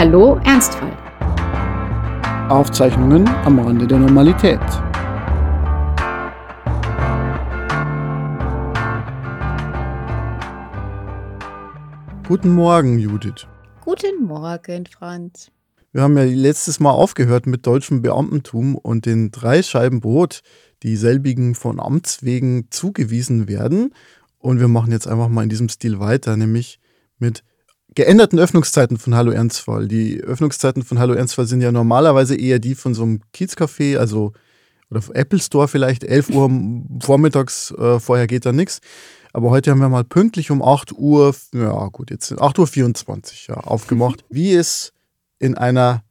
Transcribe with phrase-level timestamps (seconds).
[0.00, 0.96] Hallo Ernstfall.
[2.48, 4.60] Aufzeichnungen am Rande der Normalität.
[12.28, 13.48] Guten Morgen, Judith.
[13.84, 15.50] Guten Morgen, Franz.
[15.90, 20.42] Wir haben ja letztes Mal aufgehört mit deutschem Beamtentum und den drei Scheiben Brot,
[20.84, 23.92] die selbigen von Amts wegen zugewiesen werden.
[24.38, 26.78] Und wir machen jetzt einfach mal in diesem Stil weiter, nämlich
[27.18, 27.42] mit
[27.98, 29.88] geänderten Öffnungszeiten von Hallo Ernstfall.
[29.88, 34.34] Die Öffnungszeiten von Hallo Ernstfall sind ja normalerweise eher die von so einem Kiezcafé, also
[34.88, 36.48] oder Apple Store vielleicht, 11 Uhr
[37.02, 38.78] vormittags, äh, vorher geht da nichts.
[39.32, 42.68] Aber heute haben wir mal pünktlich um 8 Uhr, ja gut, jetzt sind 8 Uhr
[42.68, 44.92] 24 ja, aufgemacht, wie es
[45.40, 46.04] in einer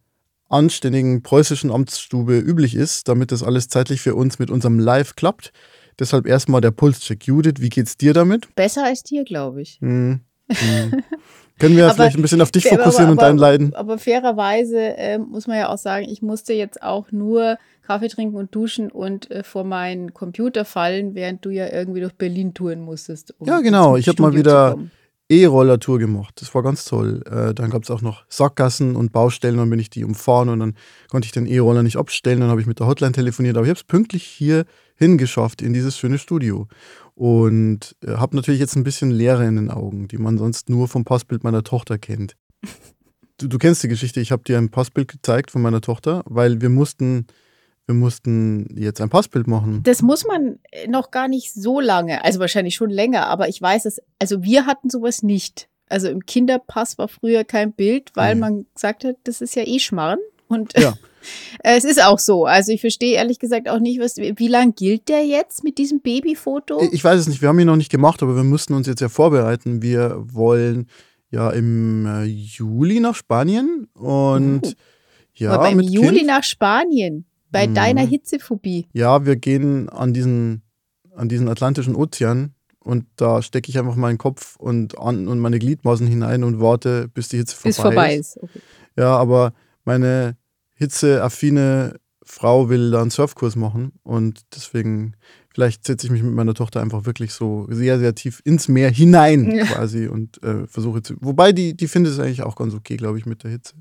[0.50, 5.54] anständigen preußischen Amtsstube üblich ist, damit das alles zeitlich für uns mit unserem Live klappt.
[6.00, 7.26] Deshalb erstmal der Pulscheck.
[7.26, 8.54] Judith, wie geht's dir damit?
[8.56, 9.80] Besser als dir, glaube ich.
[9.80, 10.20] Hm,
[10.52, 11.04] hm.
[11.60, 13.74] Können wir aber, vielleicht ein bisschen auf dich fokussieren aber, und dein Leiden?
[13.74, 18.36] Aber fairerweise äh, muss man ja auch sagen, ich musste jetzt auch nur Kaffee trinken
[18.36, 22.82] und duschen und äh, vor meinen Computer fallen, während du ja irgendwie durch Berlin touren
[22.82, 23.34] musstest.
[23.40, 23.98] Um ja, genau.
[23.98, 24.78] Ich habe mal wieder
[25.30, 26.40] E-Roller-Tour gemacht.
[26.42, 27.24] Das war ganz toll.
[27.26, 29.58] Äh, dann gab es auch noch Sackgassen und Baustellen.
[29.58, 30.76] Dann bin ich die umfahren und dann
[31.10, 32.40] konnte ich den E-Roller nicht abstellen.
[32.42, 33.58] Dann habe ich mit der Hotline telefoniert.
[33.58, 36.68] Aber ich habe es pünktlich hier hingeschafft in dieses schöne Studio
[37.18, 40.88] und äh, habe natürlich jetzt ein bisschen Leere in den Augen, die man sonst nur
[40.88, 42.36] vom Passbild meiner Tochter kennt.
[43.40, 46.62] Du, du kennst die Geschichte, ich habe dir ein Passbild gezeigt von meiner Tochter, weil
[46.62, 47.26] wir mussten,
[47.88, 49.82] wir mussten jetzt ein Passbild machen.
[49.82, 53.60] Das muss man äh, noch gar nicht so lange, also wahrscheinlich schon länger, aber ich
[53.60, 55.70] weiß es, also wir hatten sowas nicht.
[55.90, 58.42] Also im Kinderpass war früher kein Bild, weil mhm.
[58.42, 60.20] man gesagt hat, das ist ja eh Schmarrn.
[60.48, 60.94] Und ja.
[61.64, 62.46] es ist auch so.
[62.46, 66.02] Also ich verstehe ehrlich gesagt auch nicht, was, wie lange gilt der jetzt mit diesem
[66.02, 66.82] Babyfoto?
[66.92, 69.02] Ich weiß es nicht, wir haben ihn noch nicht gemacht, aber wir mussten uns jetzt
[69.02, 69.82] ja vorbereiten.
[69.82, 70.88] Wir wollen
[71.30, 74.72] ja im äh, Juli nach Spanien und oh.
[75.36, 75.52] ja.
[75.52, 76.28] Aber im Juli kind.
[76.28, 77.74] nach Spanien, bei mhm.
[77.74, 78.88] deiner Hitzephobie.
[78.94, 80.64] Ja, wir gehen an diesen,
[81.16, 85.60] an diesen Atlantischen Ozean und da stecke ich einfach meinen Kopf und, an, und meine
[85.60, 88.38] Gliedmaßen hinein und warte, bis die Hitze vorbei, bis vorbei ist.
[88.42, 88.60] Okay.
[88.98, 89.54] Ja, aber
[89.88, 90.38] meine
[90.76, 95.14] hitzeaffine Frau will da einen Surfkurs machen und deswegen,
[95.50, 98.92] vielleicht setze ich mich mit meiner Tochter einfach wirklich so sehr, sehr tief ins Meer
[98.92, 99.64] hinein ja.
[99.64, 101.16] quasi und äh, versuche zu.
[101.22, 103.76] Wobei die, die findet es eigentlich auch ganz okay, glaube ich, mit der Hitze.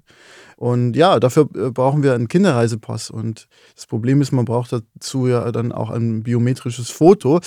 [0.57, 5.27] Und ja, dafür äh, brauchen wir einen Kinderreisepass und das Problem ist, man braucht dazu
[5.27, 7.41] ja dann auch ein biometrisches Foto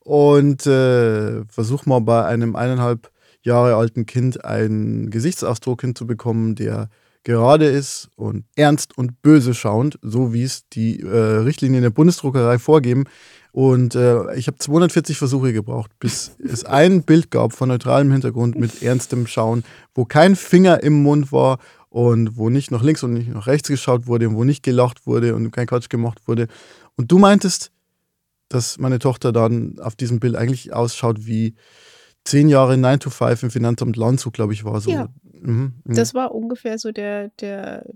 [0.00, 3.10] und äh, versuch mal bei einem eineinhalb
[3.42, 6.88] Jahre alten Kind einen Gesichtsausdruck hinzubekommen, der
[7.26, 12.60] gerade ist und ernst und böse schauend, so wie es die äh, Richtlinien der Bundesdruckerei
[12.60, 13.02] vorgeben.
[13.50, 18.56] Und äh, ich habe 240 Versuche gebraucht, bis es ein Bild gab von neutralem Hintergrund
[18.56, 23.14] mit ernstem Schauen, wo kein Finger im Mund war und wo nicht nach links und
[23.14, 26.46] nicht nach rechts geschaut wurde und wo nicht gelacht wurde und kein Quatsch gemacht wurde.
[26.94, 27.72] Und du meintest,
[28.48, 31.56] dass meine Tochter dann auf diesem Bild eigentlich ausschaut wie
[32.26, 34.90] zehn Jahre 9 to 5 im Finanzamt Landshut, glaube ich, war so.
[34.90, 35.08] Ja.
[35.40, 35.94] Mhm, mh.
[35.94, 37.86] Das war ungefähr so der, der,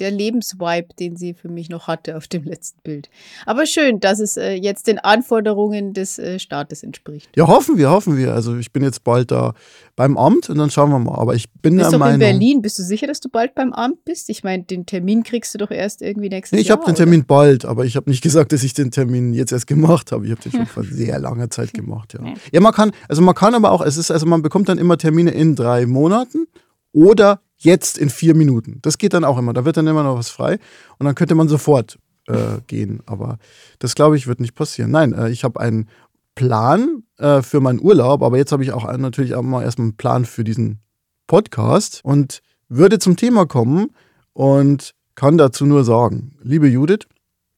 [0.00, 3.10] der Lebensvibe, den sie für mich noch hatte auf dem letzten Bild.
[3.46, 7.30] Aber schön, dass es äh, jetzt den Anforderungen des äh, Staates entspricht.
[7.36, 8.32] Ja, hoffen wir, hoffen wir.
[8.34, 9.54] Also ich bin jetzt bald da
[9.96, 11.18] beim Amt und dann schauen wir mal.
[11.18, 12.14] Aber ich bin bist der Meinung...
[12.14, 12.62] in Berlin.
[12.62, 14.30] Bist du sicher, dass du bald beim Amt bist?
[14.30, 16.78] Ich meine, den Termin kriegst du doch erst irgendwie nächstes nee, ich Jahr.
[16.78, 19.52] Ich habe den Termin bald, aber ich habe nicht gesagt, dass ich den Termin jetzt
[19.52, 20.24] erst gemacht habe.
[20.24, 22.34] Ich habe den schon vor sehr langer Zeit gemacht, ja.
[22.52, 24.96] Ja, man kann, also man kann aber auch, es ist, also man bekommt dann immer
[24.96, 26.46] Termine in drei Monaten
[26.92, 28.78] oder jetzt in vier Minuten.
[28.82, 29.52] Das geht dann auch immer.
[29.52, 30.58] Da wird dann immer noch was frei
[30.98, 33.00] und dann könnte man sofort äh, gehen.
[33.06, 33.38] Aber
[33.78, 34.90] das glaube ich wird nicht passieren.
[34.90, 35.88] Nein, äh, ich habe einen
[36.34, 39.96] Plan äh, für meinen Urlaub, aber jetzt habe ich auch natürlich auch mal erstmal einen
[39.96, 40.80] Plan für diesen
[41.26, 43.90] Podcast und würde zum Thema kommen
[44.32, 47.06] und kann dazu nur sagen, liebe Judith,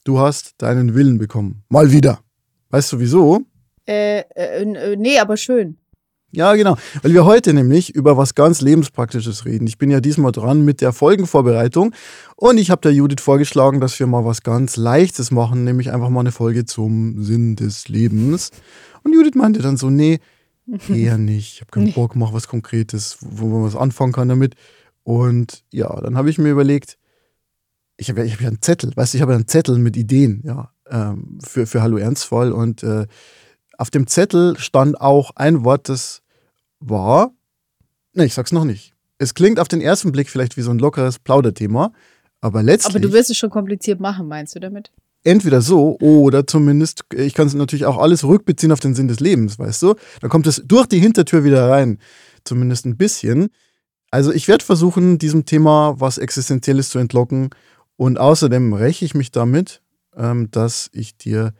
[0.04, 1.62] du hast deinen Willen bekommen.
[1.68, 2.20] Mal wieder.
[2.70, 3.42] Weißt du wieso?
[3.86, 5.76] Äh, äh, äh nee, aber schön.
[6.34, 6.76] Ja, genau.
[7.02, 9.66] Weil wir heute nämlich über was ganz Lebenspraktisches reden.
[9.66, 11.94] Ich bin ja diesmal dran mit der Folgenvorbereitung
[12.36, 16.08] und ich habe der Judith vorgeschlagen, dass wir mal was ganz Leichtes machen, nämlich einfach
[16.08, 18.50] mal eine Folge zum Sinn des Lebens.
[19.04, 20.20] Und Judith meinte dann so, nee,
[20.88, 21.54] eher nicht.
[21.54, 21.92] Ich habe keinen nee.
[21.92, 24.54] Bock, mach was Konkretes, wo man was anfangen kann damit.
[25.04, 26.96] Und ja, dann habe ich mir überlegt,
[27.98, 29.98] ich habe ja, hab ja einen Zettel, weißt du, ich habe ja einen Zettel mit
[29.98, 33.06] Ideen, ja, ähm, für, für Hallo Ernstfall und äh,
[33.82, 36.22] auf dem Zettel stand auch ein Wort, das
[36.78, 37.32] war,
[38.14, 38.94] ne, ich sag's noch nicht.
[39.18, 41.92] Es klingt auf den ersten Blick vielleicht wie so ein lockeres Plauderthema,
[42.40, 42.94] aber letztlich.
[42.94, 44.92] Aber du wirst es schon kompliziert machen, meinst du damit?
[45.24, 49.18] Entweder so oder zumindest, ich kann es natürlich auch alles rückbeziehen auf den Sinn des
[49.18, 49.96] Lebens, weißt du?
[50.20, 51.98] Dann kommt es durch die Hintertür wieder rein,
[52.44, 53.48] zumindest ein bisschen.
[54.12, 57.50] Also ich werde versuchen, diesem Thema was Existenzielles zu entlocken.
[57.96, 59.82] Und außerdem räche ich mich damit,
[60.16, 61.52] ähm, dass ich dir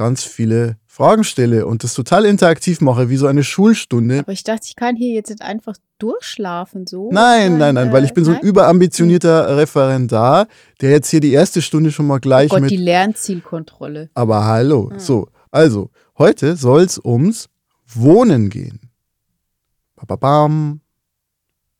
[0.00, 4.20] ganz viele Fragen stelle und das total interaktiv mache, wie so eine Schulstunde.
[4.20, 7.10] Aber ich dachte, ich kann hier jetzt nicht einfach durchschlafen so.
[7.12, 10.48] Nein, nein, nein, weil ich bin so ein überambitionierter Referendar,
[10.80, 12.70] der jetzt hier die erste Stunde schon mal gleich oh Gott, mit.
[12.70, 14.08] die Lernzielkontrolle.
[14.14, 14.88] Aber hallo.
[14.90, 14.98] Hm.
[14.98, 17.50] So, also, heute soll es ums
[17.86, 18.80] Wohnen gehen.
[19.96, 20.80] Bababam.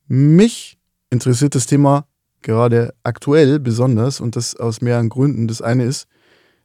[0.07, 0.77] Mich
[1.09, 2.05] interessiert das Thema
[2.43, 5.47] gerade aktuell besonders und das aus mehreren Gründen.
[5.47, 6.07] Das eine ist,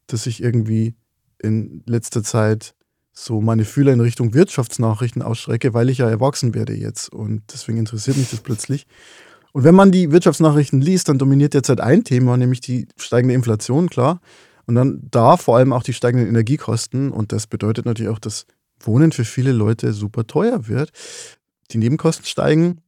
[0.06, 0.94] dass ich irgendwie
[1.38, 2.74] in letzter Zeit
[3.12, 7.12] so meine Fühler in Richtung Wirtschaftsnachrichten ausstrecke, weil ich ja erwachsen werde jetzt.
[7.12, 8.86] Und deswegen interessiert mich das plötzlich.
[9.52, 13.88] Und wenn man die Wirtschaftsnachrichten liest, dann dominiert derzeit ein Thema, nämlich die steigende Inflation,
[13.88, 14.20] klar.
[14.66, 17.10] Und dann da vor allem auch die steigenden Energiekosten.
[17.10, 18.44] Und das bedeutet natürlich auch, dass
[18.80, 20.90] Wohnen für viele Leute super teuer wird.
[21.70, 22.82] Die Nebenkosten steigen.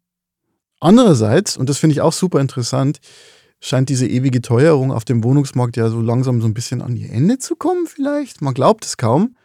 [0.78, 3.00] Andererseits, und das finde ich auch super interessant,
[3.60, 7.10] scheint diese ewige Teuerung auf dem Wohnungsmarkt ja so langsam so ein bisschen an ihr
[7.10, 8.40] Ende zu kommen, vielleicht.
[8.42, 9.36] Man glaubt es kaum.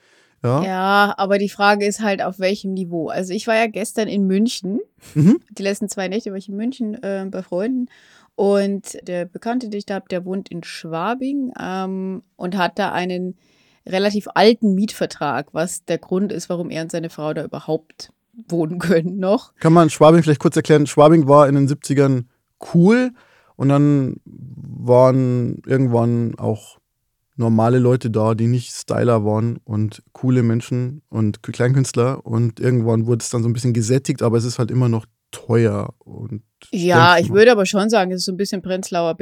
[0.43, 0.63] Ja.
[0.63, 3.07] ja, aber die Frage ist halt, auf welchem Niveau.
[3.07, 4.81] Also ich war ja gestern in München.
[5.15, 5.39] Mhm.
[5.49, 7.87] Die letzten zwei Nächte war ich in München äh, bei Freunden.
[8.35, 12.91] Und der Bekannte, den ich da habe, der wohnt in Schwabing ähm, und hat da
[12.91, 13.37] einen
[13.87, 18.11] relativ alten Mietvertrag, was der Grund ist, warum er und seine Frau da überhaupt
[18.49, 19.53] wohnen können noch.
[19.59, 20.87] Kann man Schwabing vielleicht kurz erklären?
[20.87, 22.25] Schwabing war in den 70ern
[22.73, 23.11] cool
[23.55, 26.79] und dann waren irgendwann auch
[27.35, 32.25] normale Leute da, die nicht Styler waren und coole Menschen und Kleinkünstler.
[32.25, 35.05] Und irgendwann wurde es dann so ein bisschen gesättigt, aber es ist halt immer noch
[35.31, 35.93] teuer.
[35.99, 39.15] Und ja, ich würde aber schon sagen, es ist so ein bisschen Prenzlauer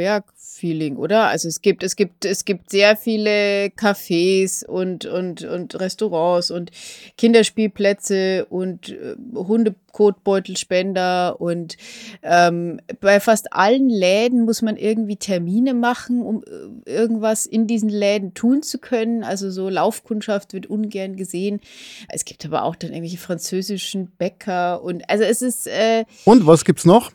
[0.61, 1.27] Berg-Feeling, oder?
[1.27, 6.71] Also es gibt, es gibt, es gibt sehr viele Cafés und, und, und Restaurants und
[7.17, 11.77] Kinderspielplätze und äh, Hundekotbeutelspender und
[12.23, 17.89] ähm, bei fast allen Läden muss man irgendwie Termine machen, um äh, irgendwas in diesen
[17.89, 19.23] Läden tun zu können.
[19.23, 21.61] Also so Laufkundschaft wird ungern gesehen.
[22.09, 25.67] Es gibt aber auch dann irgendwelche französischen Bäcker und also es ist.
[25.67, 27.11] Äh, und was gibt's noch?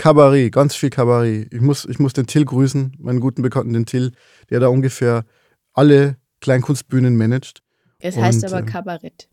[0.00, 1.52] Kabarett, ganz viel Kabarett.
[1.52, 4.12] Ich muss, ich muss den Till grüßen, meinen guten Bekannten, den Till,
[4.48, 5.26] der da ungefähr
[5.74, 7.62] alle Kleinkunstbühnen managt.
[7.98, 9.28] Es heißt aber äh, Kabarett.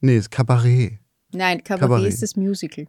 [0.00, 0.98] Nee, es ist Kabarett.
[1.32, 2.86] Nein, Kabarett, Kabarett, ist das Musical.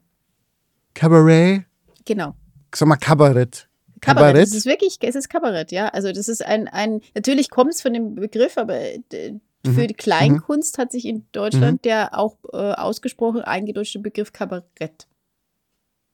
[0.96, 1.66] Kabarett?
[2.06, 2.34] Genau.
[2.74, 3.70] Sag mal Kabarett.
[4.00, 4.34] Kabarett.
[4.34, 4.48] Kabarett.
[4.48, 5.90] Es ist wirklich, es ist Kabarett, ja.
[5.90, 9.34] Also das ist ein, ein natürlich kommt es von dem Begriff, aber äh,
[9.64, 9.76] mhm.
[9.76, 10.82] für die Kleinkunst mhm.
[10.82, 11.82] hat sich in Deutschland mhm.
[11.84, 15.06] der auch äh, ausgesprochen eingedeutschte Begriff Kabarett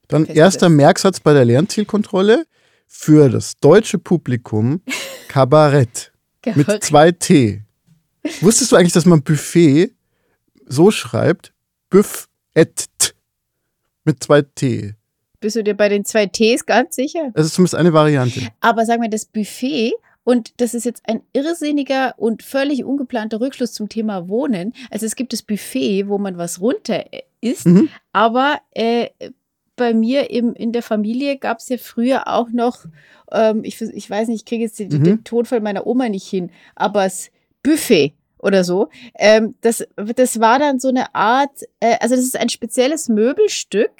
[0.07, 2.45] dann erster Merksatz bei der Lernzielkontrolle
[2.87, 4.81] für das deutsche Publikum
[5.27, 6.11] Kabarett
[6.55, 7.63] mit zwei T.
[8.41, 9.91] Wusstest du eigentlich, dass man Buffet
[10.65, 11.53] so schreibt?
[11.89, 12.87] Büff et
[14.03, 14.95] mit zwei T.
[15.39, 17.31] Bist du dir bei den zwei Ts ganz sicher?
[17.35, 18.47] Das ist zumindest eine Variante.
[18.59, 19.93] Aber sag mal, das Buffet
[20.23, 24.73] und das ist jetzt ein irrsinniger und völlig ungeplanter Rückschluss zum Thema Wohnen.
[24.89, 27.05] Also es gibt das Buffet, wo man was runter
[27.39, 27.89] isst, mhm.
[28.11, 29.09] aber äh,
[29.77, 32.85] bei mir im, in der Familie gab es ja früher auch noch,
[33.31, 35.03] ähm, ich, ich weiß nicht, ich kriege jetzt den, mhm.
[35.03, 37.31] den Tonfall meiner Oma nicht hin, aber das
[37.63, 38.89] Buffet oder so.
[39.15, 43.91] Ähm, das, das war dann so eine Art, äh, also das ist ein spezielles Möbelstück.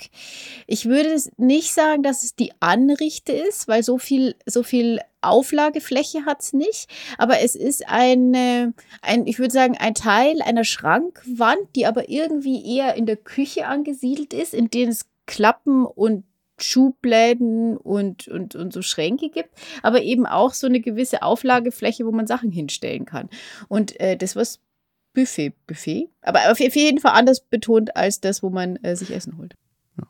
[0.68, 6.26] Ich würde nicht sagen, dass es die Anrichte ist, weil so viel, so viel Auflagefläche
[6.26, 6.88] hat es nicht.
[7.18, 12.78] Aber es ist eine, ein, ich würde sagen, ein Teil einer Schrankwand, die aber irgendwie
[12.78, 16.24] eher in der Küche angesiedelt ist, in denen es Klappen und
[16.60, 19.50] Schubläden und, und, und so Schränke gibt,
[19.84, 23.30] aber eben auch so eine gewisse Auflagefläche, wo man Sachen hinstellen kann.
[23.68, 24.44] Und äh, das war
[25.14, 29.38] Buffet, Buffet, aber auf jeden Fall anders betont als das, wo man äh, sich Essen
[29.38, 29.54] holt.
[29.98, 30.08] Ja.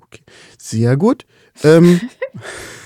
[0.00, 0.22] Okay.
[0.58, 1.24] Sehr gut.
[1.62, 2.00] Ähm,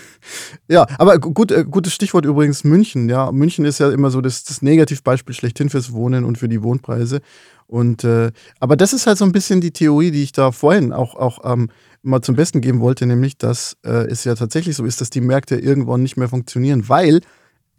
[0.68, 3.08] Ja, aber gut, äh, gutes Stichwort übrigens München.
[3.08, 6.62] Ja, München ist ja immer so das, das Negativbeispiel schlechthin fürs Wohnen und für die
[6.62, 7.20] Wohnpreise.
[7.66, 10.92] Und äh, aber das ist halt so ein bisschen die Theorie, die ich da vorhin
[10.92, 11.70] auch, auch ähm,
[12.02, 15.20] mal zum Besten geben wollte, nämlich, dass äh, es ja tatsächlich so ist, dass die
[15.20, 17.20] Märkte irgendwann nicht mehr funktionieren, weil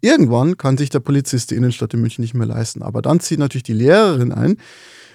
[0.00, 2.82] irgendwann kann sich der Polizist die Innenstadt in München nicht mehr leisten.
[2.82, 4.56] Aber dann zieht natürlich die Lehrerin ein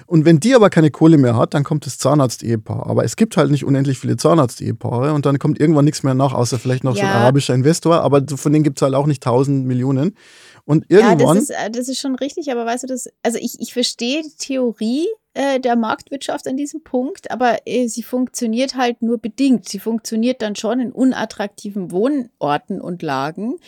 [0.07, 2.87] und wenn die aber keine Kohle mehr hat, dann kommt das Zahnarzt-Ehepaar.
[2.87, 6.33] Aber es gibt halt nicht unendlich viele Zahnarzt-Ehepaare und dann kommt irgendwann nichts mehr nach,
[6.33, 7.01] außer vielleicht noch ja.
[7.01, 8.01] so ein arabischer Investor.
[8.01, 10.15] Aber von denen gibt es halt auch nicht tausend Millionen.
[10.63, 11.19] Und irgendwann.
[11.19, 13.73] Ja, das ist, äh, das ist schon richtig, aber weißt du, das, also ich, ich
[13.73, 15.07] verstehe die Theorie
[15.37, 19.69] äh, der Marktwirtschaft an diesem Punkt, aber äh, sie funktioniert halt nur bedingt.
[19.69, 23.59] Sie funktioniert dann schon in unattraktiven Wohnorten und Lagen.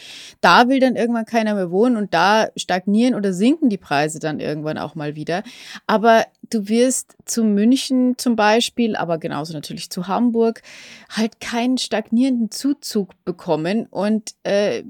[0.42, 4.40] Da will dann irgendwann keiner mehr wohnen und da stagnieren oder sinken die Preise dann
[4.40, 5.44] irgendwann auch mal wieder.
[5.86, 10.64] Aber du wirst zu München zum Beispiel, aber genauso natürlich zu Hamburg,
[11.10, 14.84] halt keinen stagnierenden Zuzug bekommen und äh,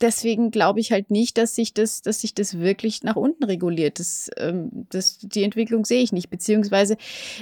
[0.00, 3.98] deswegen glaube ich halt nicht, dass sich das, dass sich das wirklich nach unten reguliert.
[3.98, 6.30] Das, ähm, das, die Entwicklung sehe ich nicht.
[6.30, 6.96] Beziehungsweise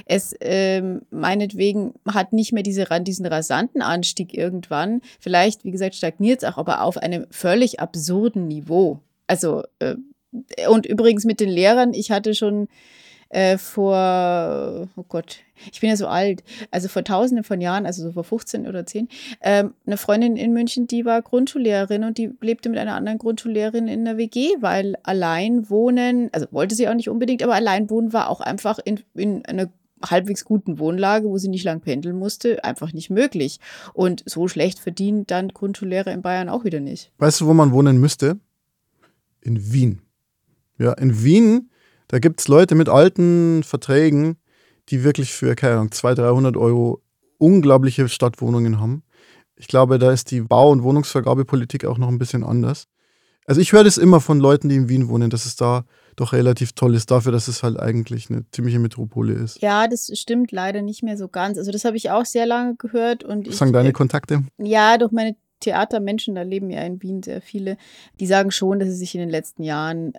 [0.05, 5.01] es ähm, meinetwegen hat nicht mehr diese, diesen rasanten Anstieg irgendwann.
[5.19, 8.99] Vielleicht, wie gesagt, stagniert es auch, aber auf einem völlig absurden Niveau.
[9.27, 9.95] Also, äh,
[10.67, 12.67] und übrigens mit den Lehrern, ich hatte schon
[13.35, 15.39] äh, vor, oh Gott,
[15.71, 18.85] ich bin ja so alt, also vor tausenden von Jahren, also so vor 15 oder
[18.85, 19.09] 10,
[19.41, 23.89] ähm, eine Freundin in München, die war Grundschullehrerin und die lebte mit einer anderen Grundschullehrerin
[23.89, 28.13] in der WG, weil allein wohnen, also wollte sie auch nicht unbedingt, aber allein wohnen
[28.13, 29.69] war auch einfach in, in einer
[30.01, 33.59] halbwegs guten Wohnlage, wo sie nicht lang pendeln musste, einfach nicht möglich.
[33.93, 37.11] Und so schlecht verdient dann Grundschullehrer in Bayern auch wieder nicht.
[37.17, 38.39] Weißt du, wo man wohnen müsste?
[39.41, 40.01] In Wien.
[40.77, 41.69] Ja, in Wien
[42.15, 44.37] da gibt es Leute mit alten Verträgen,
[44.87, 47.01] die wirklich für, keine Ahnung, 200, 300 Euro
[47.39, 49.03] unglaubliche Stadtwohnungen haben.
[49.57, 52.87] Ich glaube, da ist die Bau- und Wohnungsvergabepolitik auch noch ein bisschen anders.
[53.45, 55.83] Also ich höre das immer von Leuten, die in Wien wohnen, dass es da
[56.15, 59.61] doch relativ toll ist, dafür, dass es halt eigentlich eine ziemliche Metropole ist.
[59.61, 61.57] Ja, das stimmt leider nicht mehr so ganz.
[61.57, 63.25] Also das habe ich auch sehr lange gehört.
[63.25, 64.45] Und Was sagen deine Kontakte?
[64.57, 67.75] Ja, durch meine Theatermenschen, da leben ja in Wien sehr viele,
[68.21, 70.13] die sagen schon, dass es sich in den letzten Jahren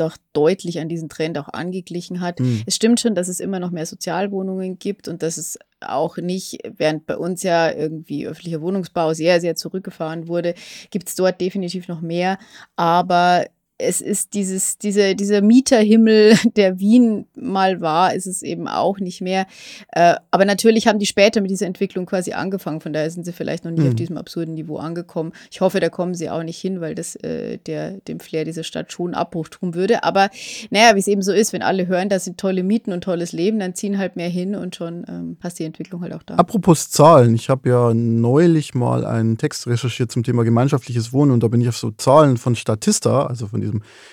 [0.00, 2.40] doch deutlich an diesen Trend auch angeglichen hat.
[2.40, 2.62] Mhm.
[2.66, 6.58] Es stimmt schon, dass es immer noch mehr Sozialwohnungen gibt und dass es auch nicht,
[6.76, 10.54] während bei uns ja irgendwie öffentlicher Wohnungsbau sehr, sehr zurückgefahren wurde,
[10.90, 12.38] gibt es dort definitiv noch mehr.
[12.76, 13.46] Aber
[13.80, 19.20] es ist dieses, diese, dieser Mieterhimmel, der Wien mal war, ist es eben auch nicht
[19.20, 19.46] mehr.
[19.92, 22.80] Äh, aber natürlich haben die später mit dieser Entwicklung quasi angefangen.
[22.80, 23.88] Von daher sind sie vielleicht noch nicht mhm.
[23.88, 25.32] auf diesem absurden Niveau angekommen.
[25.50, 28.64] Ich hoffe, da kommen sie auch nicht hin, weil das äh, der, dem Flair dieser
[28.64, 30.04] Stadt schon Abbruch tun würde.
[30.04, 30.30] Aber
[30.70, 33.32] naja, wie es eben so ist, wenn alle hören, das sind tolle Mieten und tolles
[33.32, 36.34] Leben, dann ziehen halt mehr hin und schon ähm, passt die Entwicklung halt auch da.
[36.34, 41.42] Apropos Zahlen, ich habe ja neulich mal einen Text recherchiert zum Thema gemeinschaftliches Wohnen und
[41.42, 43.69] da bin ich auf so Zahlen von Statista, also von diesem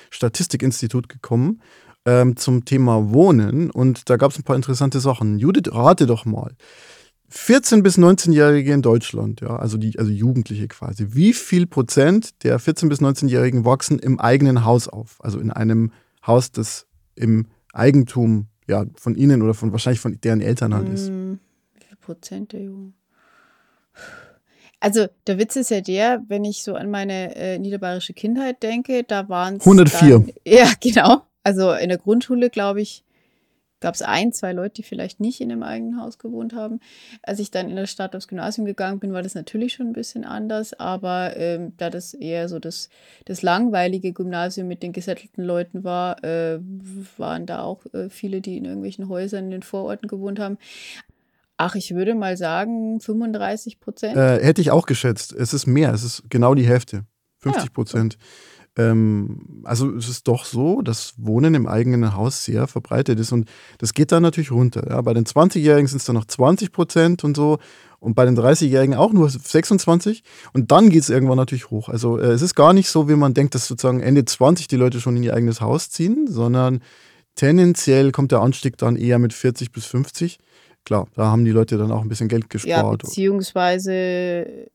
[0.09, 1.61] Statistikinstitut gekommen
[2.05, 5.39] ähm, zum Thema Wohnen und da gab es ein paar interessante Sachen.
[5.39, 6.55] Judith, rate doch mal.
[7.31, 11.07] 14- bis 19-Jährige in Deutschland, ja, also die, also Jugendliche quasi.
[11.09, 15.17] Wie viel Prozent der 14- bis 19-Jährigen wachsen im eigenen Haus auf?
[15.19, 15.91] Also in einem
[16.25, 21.09] Haus, das im Eigentum ja, von ihnen oder von wahrscheinlich von deren Eltern halt ist.
[21.09, 21.39] Hm,
[21.73, 22.93] wie viel Prozent der Jungen?
[24.79, 29.03] Also der Witz ist ja der, wenn ich so an meine äh, niederbayerische Kindheit denke,
[29.03, 30.09] da waren es 104.
[30.09, 31.23] Dann, ja, genau.
[31.43, 33.03] Also in der Grundschule, glaube ich,
[33.79, 36.79] gab es ein, zwei Leute, die vielleicht nicht in einem eigenen Haus gewohnt haben.
[37.21, 39.93] Als ich dann in der Stadt aufs Gymnasium gegangen bin, war das natürlich schon ein
[39.93, 42.89] bisschen anders, aber ähm, da das eher so das,
[43.25, 46.59] das langweilige Gymnasium mit den gesettelten Leuten war, äh,
[47.17, 50.57] waren da auch äh, viele, die in irgendwelchen Häusern in den Vororten gewohnt haben.
[51.57, 54.15] Ach, ich würde mal sagen 35 Prozent.
[54.15, 55.33] Äh, hätte ich auch geschätzt.
[55.33, 57.05] Es ist mehr, es ist genau die Hälfte.
[57.39, 58.17] 50 Prozent.
[58.77, 58.91] Ja.
[58.91, 63.49] Ähm, also es ist doch so, dass Wohnen im eigenen Haus sehr verbreitet ist und
[63.79, 64.87] das geht dann natürlich runter.
[64.87, 65.01] Ja.
[65.01, 67.57] Bei den 20-Jährigen sind es dann noch 20 Prozent und so
[67.99, 70.23] und bei den 30-Jährigen auch nur 26
[70.53, 71.89] und dann geht es irgendwann natürlich hoch.
[71.89, 74.75] Also äh, es ist gar nicht so, wie man denkt, dass sozusagen Ende 20 die
[74.75, 76.81] Leute schon in ihr eigenes Haus ziehen, sondern
[77.35, 80.37] tendenziell kommt der Anstieg dann eher mit 40 bis 50
[80.87, 83.03] klar, da haben die Leute dann auch ein bisschen Geld gespart.
[83.03, 84.69] Ja, beziehungsweise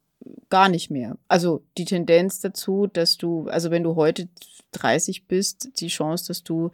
[0.50, 1.16] gar nicht mehr.
[1.26, 4.28] Also die Tendenz dazu, dass du, also wenn du heute
[4.72, 6.70] 30 bist, die Chance, dass du,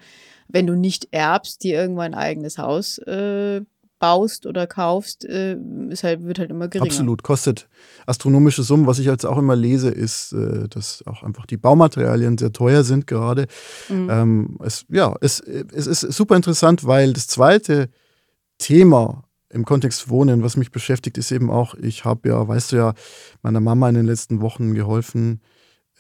[0.49, 3.61] wenn du nicht erbst, dir irgendwann ein eigenes Haus äh,
[4.01, 5.57] baust oder kaufst, äh,
[5.89, 6.91] ist halt, wird halt immer geringer.
[6.91, 7.69] Absolut, kostet
[8.07, 8.89] astronomische Summen.
[8.89, 12.83] Was ich jetzt auch immer lese, ist, äh, dass auch einfach die Baumaterialien sehr teuer
[12.83, 13.47] sind gerade.
[13.89, 14.11] Mhm.
[14.11, 17.89] Ähm, es, ja, es, es ist super interessant, weil das zweite
[18.59, 22.77] Thema im Kontext Wohnen, was mich beschäftigt, ist eben auch, ich habe ja, weißt du
[22.77, 22.95] ja,
[23.43, 25.41] meiner Mama in den letzten Wochen geholfen,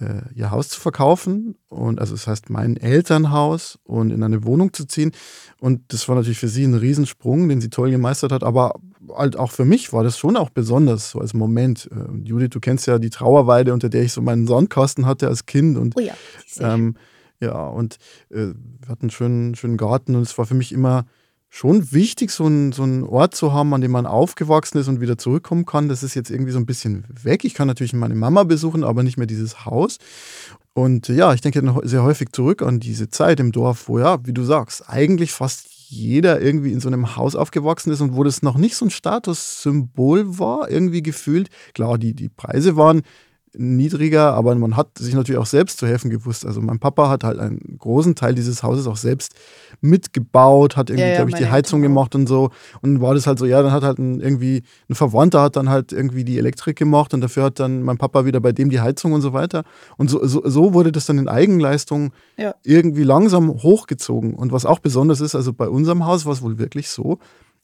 [0.00, 1.56] äh, ihr Haus zu verkaufen.
[1.68, 5.12] Und also das heißt mein Elternhaus und in eine Wohnung zu ziehen.
[5.60, 8.44] Und das war natürlich für sie ein Riesensprung, den sie toll gemeistert hat.
[8.44, 8.74] Aber
[9.14, 11.88] halt auch für mich war das schon auch besonders, so als Moment.
[11.90, 15.46] Äh, Judith, du kennst ja die Trauerweide, unter der ich so meinen Sandkasten hatte als
[15.46, 15.78] Kind.
[15.78, 16.14] Und, oh ja,
[16.60, 16.96] ähm,
[17.40, 17.98] ja, und
[18.30, 18.48] äh,
[18.80, 21.06] wir hatten einen schönen, schönen Garten und es war für mich immer
[21.48, 25.18] schon wichtig, so einen, so Ort zu haben, an dem man aufgewachsen ist und wieder
[25.18, 25.88] zurückkommen kann.
[25.88, 27.44] Das ist jetzt irgendwie so ein bisschen weg.
[27.44, 29.98] Ich kann natürlich meine Mama besuchen, aber nicht mehr dieses Haus.
[30.74, 34.32] Und ja, ich denke sehr häufig zurück an diese Zeit im Dorf, wo ja, wie
[34.32, 38.42] du sagst, eigentlich fast jeder irgendwie in so einem Haus aufgewachsen ist und wo das
[38.42, 41.48] noch nicht so ein Statussymbol war, irgendwie gefühlt.
[41.72, 43.02] Klar, die, die Preise waren
[43.56, 46.46] niedriger, aber man hat sich natürlich auch selbst zu helfen gewusst.
[46.46, 49.34] Also mein Papa hat halt einen großen Teil dieses Hauses auch selbst
[49.80, 52.50] mitgebaut, hat irgendwie, ja, ja, glaube ich, die Heizung gemacht und so.
[52.82, 55.68] Und war das halt so, ja, dann hat halt ein, irgendwie ein Verwandter hat dann
[55.68, 58.80] halt irgendwie die Elektrik gemacht und dafür hat dann mein Papa wieder bei dem die
[58.80, 59.64] Heizung und so weiter.
[59.96, 62.54] Und so, so, so wurde das dann in Eigenleistung ja.
[62.64, 64.34] irgendwie langsam hochgezogen.
[64.34, 67.18] Und was auch besonders ist, also bei unserem Haus war es wohl wirklich so,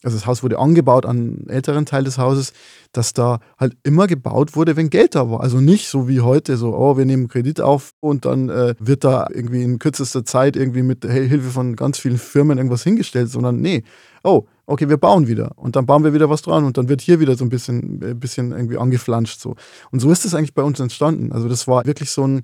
[0.05, 2.53] also das Haus wurde angebaut an einen älteren Teil des Hauses,
[2.93, 5.41] dass da halt immer gebaut wurde, wenn Geld da war.
[5.41, 9.05] Also nicht so wie heute, so, oh, wir nehmen Kredit auf und dann äh, wird
[9.05, 13.61] da irgendwie in kürzester Zeit irgendwie mit Hilfe von ganz vielen Firmen irgendwas hingestellt, sondern
[13.61, 13.83] nee,
[14.23, 17.01] oh, okay, wir bauen wieder und dann bauen wir wieder was dran und dann wird
[17.01, 19.57] hier wieder so ein bisschen, ein äh, bisschen irgendwie angeflanscht so.
[19.91, 21.33] Und so ist es eigentlich bei uns entstanden.
[21.33, 22.43] Also das war wirklich so ein,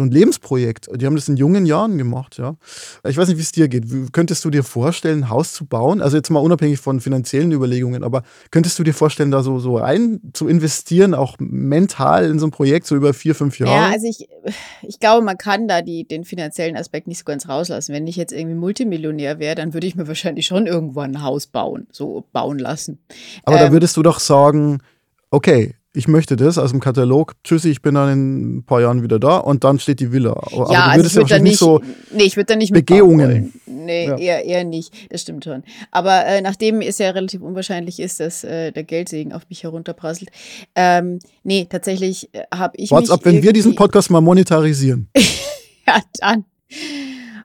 [0.00, 0.88] so ein Lebensprojekt.
[0.96, 2.56] Die haben das in jungen Jahren gemacht, ja.
[3.06, 3.84] Ich weiß nicht, wie es dir geht.
[4.12, 6.00] Könntest du dir vorstellen, ein Haus zu bauen?
[6.00, 9.76] Also jetzt mal unabhängig von finanziellen Überlegungen, aber könntest du dir vorstellen, da so, so
[9.76, 13.72] rein zu investieren, auch mental in so ein Projekt, so über vier, fünf Jahre?
[13.72, 14.26] Ja, also ich,
[14.82, 17.94] ich glaube, man kann da die, den finanziellen Aspekt nicht so ganz rauslassen.
[17.94, 21.46] Wenn ich jetzt irgendwie Multimillionär wäre, dann würde ich mir wahrscheinlich schon irgendwann ein Haus
[21.46, 22.98] bauen, so bauen lassen.
[23.44, 24.78] Aber ähm, da würdest du doch sagen,
[25.30, 27.34] okay, ich möchte das aus dem Katalog.
[27.42, 30.32] Tschüssi, ich bin dann in ein paar Jahren wieder da und dann steht die Villa.
[30.32, 31.80] Aber ja, du also ich würde dann nicht, so
[32.12, 33.52] nee, ich würde dann nicht Begehungen.
[33.66, 34.16] Nee, ja.
[34.16, 34.94] eher, eher nicht.
[35.10, 35.64] Das stimmt schon.
[35.90, 40.30] Aber äh, nachdem es ja relativ unwahrscheinlich ist, dass äh, der Geldsegen auf mich herunterprasselt,
[40.76, 42.90] ähm, nee, tatsächlich äh, habe ich.
[42.90, 45.08] What's ab, wenn wir diesen Podcast mal monetarisieren?
[45.86, 46.44] ja, dann.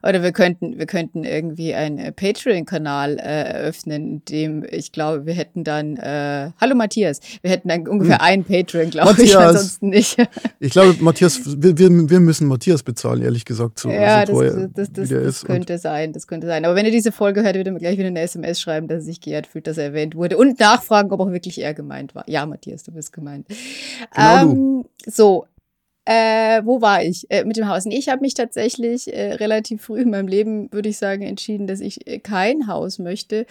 [0.06, 5.26] Oder wir könnten, wir könnten irgendwie einen äh, Patreon-Kanal äh, eröffnen, in dem ich glaube,
[5.26, 8.24] wir hätten dann, äh, hallo Matthias, wir hätten dann ungefähr hm.
[8.24, 10.16] einen Patreon, glaube ich, ansonsten nicht.
[10.60, 13.78] ich glaube, Matthias, wir, wir müssen Matthias bezahlen, ehrlich gesagt.
[13.78, 16.64] So, ja, so das, das, das, das könnte sein, das könnte sein.
[16.64, 18.98] Aber wenn er diese Folge hört, wird er mir gleich wieder eine SMS schreiben, dass
[18.98, 22.14] er sich geehrt fühlt, dass er erwähnt wurde und nachfragen, ob auch wirklich er gemeint
[22.14, 22.24] war.
[22.28, 23.46] Ja, Matthias, du bist gemeint.
[24.14, 25.10] Genau ähm, du.
[25.10, 25.46] So,
[26.06, 27.84] äh, wo war ich äh, mit dem Haus?
[27.86, 31.80] Ich habe mich tatsächlich äh, relativ früh in meinem Leben, würde ich sagen, entschieden, dass
[31.80, 33.44] ich äh, kein Haus möchte.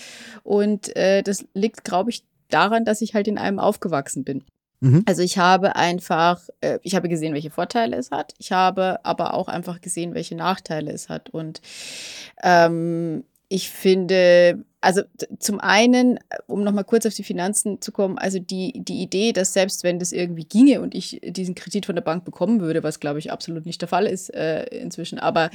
[0.44, 4.44] Und äh, das liegt, glaube ich, daran, dass ich halt in einem aufgewachsen bin.
[4.80, 5.04] Mhm.
[5.06, 8.34] Also ich habe einfach, äh, ich habe gesehen, welche Vorteile es hat.
[8.38, 11.30] Ich habe aber auch einfach gesehen, welche Nachteile es hat.
[11.30, 11.62] Und
[12.42, 15.02] ähm, ich finde, also
[15.40, 19.52] zum einen, um nochmal kurz auf die Finanzen zu kommen, also die, die Idee, dass
[19.52, 23.00] selbst wenn das irgendwie ginge und ich diesen Kredit von der Bank bekommen würde, was
[23.00, 25.50] glaube ich absolut nicht der Fall ist äh, inzwischen, aber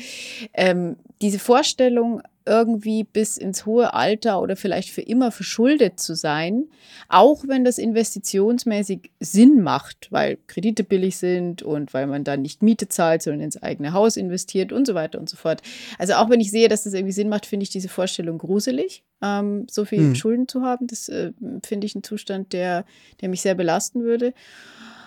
[0.53, 6.65] ähm, diese Vorstellung, irgendwie bis ins hohe Alter oder vielleicht für immer verschuldet zu sein,
[7.09, 12.61] auch wenn das investitionsmäßig Sinn macht, weil Kredite billig sind und weil man dann nicht
[12.61, 15.63] Miete zahlt, sondern ins eigene Haus investiert und so weiter und so fort.
[15.97, 19.05] Also auch wenn ich sehe, dass das irgendwie Sinn macht, finde ich diese Vorstellung gruselig,
[19.23, 20.15] ähm, so viel hm.
[20.17, 20.89] Schulden zu haben.
[20.89, 21.31] Das äh,
[21.65, 22.85] finde ich ein Zustand, der,
[23.21, 24.35] der mich sehr belasten würde.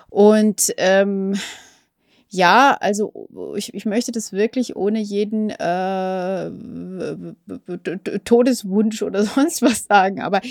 [0.09, 1.35] Und ähm,
[2.33, 6.49] ja, also ich, ich möchte das wirklich ohne jeden äh,
[8.25, 10.41] Todeswunsch oder sonst was sagen, aber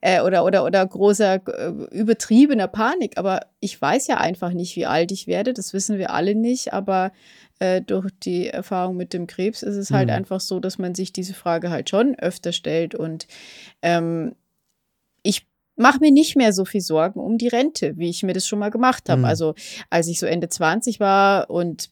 [0.00, 3.18] äh, oder oder oder großer äh, übertriebener Panik.
[3.18, 5.54] Aber ich weiß ja einfach nicht, wie alt ich werde.
[5.54, 6.72] Das wissen wir alle nicht.
[6.72, 7.12] Aber
[7.60, 10.14] äh, durch die Erfahrung mit dem Krebs ist es halt mhm.
[10.14, 13.28] einfach so, dass man sich diese Frage halt schon öfter stellt und
[13.82, 14.34] ähm,
[15.78, 18.58] mache mir nicht mehr so viel Sorgen um die Rente, wie ich mir das schon
[18.58, 19.20] mal gemacht habe.
[19.20, 19.26] Mhm.
[19.26, 19.54] Also
[19.90, 21.90] als ich so Ende 20 war und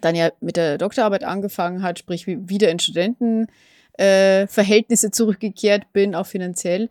[0.00, 6.26] dann ja mit der Doktorarbeit angefangen hat, sprich wieder in Studentenverhältnisse äh, zurückgekehrt bin, auch
[6.26, 6.88] finanziell,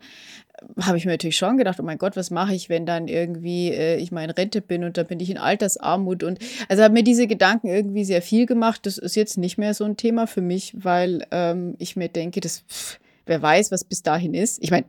[0.80, 3.70] habe ich mir natürlich schon gedacht, oh mein Gott, was mache ich, wenn dann irgendwie
[3.70, 6.94] äh, ich mal in Rente bin und dann bin ich in Altersarmut und also habe
[6.94, 8.80] mir diese Gedanken irgendwie sehr viel gemacht.
[8.84, 12.40] Das ist jetzt nicht mehr so ein Thema für mich, weil ähm, ich mir denke,
[12.40, 14.62] das pff, wer weiß, was bis dahin ist.
[14.62, 14.86] Ich meine,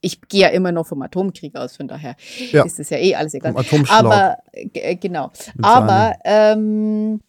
[0.00, 2.16] ich gehe ja immer noch vom Atomkrieg aus, von daher
[2.50, 2.64] ja.
[2.64, 3.54] ist es ja eh alles egal.
[3.88, 5.30] Aber äh, genau.
[5.62, 7.20] Aber ähm,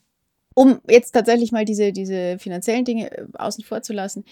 [0.53, 4.25] um jetzt tatsächlich mal diese, diese finanziellen Dinge äh, außen vor zu lassen,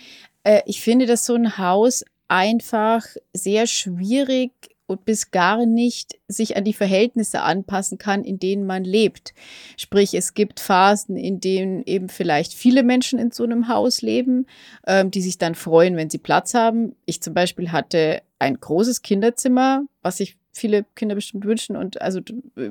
[0.44, 4.52] äh, ich finde, dass so ein Haus einfach sehr schwierig
[4.90, 9.36] und bis gar nicht sich an die Verhältnisse anpassen kann, in denen man lebt.
[9.78, 14.48] Sprich, es gibt Phasen, in denen eben vielleicht viele Menschen in so einem Haus leben,
[14.88, 16.96] ähm, die sich dann freuen, wenn sie Platz haben.
[17.06, 21.76] Ich zum Beispiel hatte ein großes Kinderzimmer, was ich viele Kinder bestimmt wünschen.
[21.76, 22.22] Und also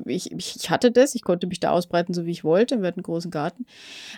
[0.07, 2.81] ich, ich hatte das, ich konnte mich da ausbreiten, so wie ich wollte.
[2.81, 3.67] Wir hatten einen großen Garten.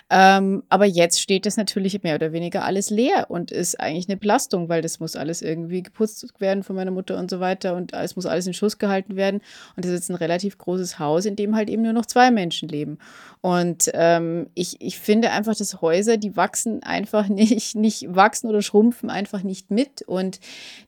[0.09, 4.17] Ähm, aber jetzt steht das natürlich mehr oder weniger alles leer und ist eigentlich eine
[4.17, 7.93] Belastung, weil das muss alles irgendwie geputzt werden von meiner Mutter und so weiter und
[7.93, 9.41] es muss alles in Schuss gehalten werden.
[9.75, 12.31] Und das ist jetzt ein relativ großes Haus, in dem halt eben nur noch zwei
[12.31, 12.97] Menschen leben.
[13.41, 18.61] Und ähm, ich, ich finde einfach, dass Häuser, die wachsen einfach nicht, nicht wachsen oder
[18.61, 20.01] schrumpfen einfach nicht mit.
[20.03, 20.39] Und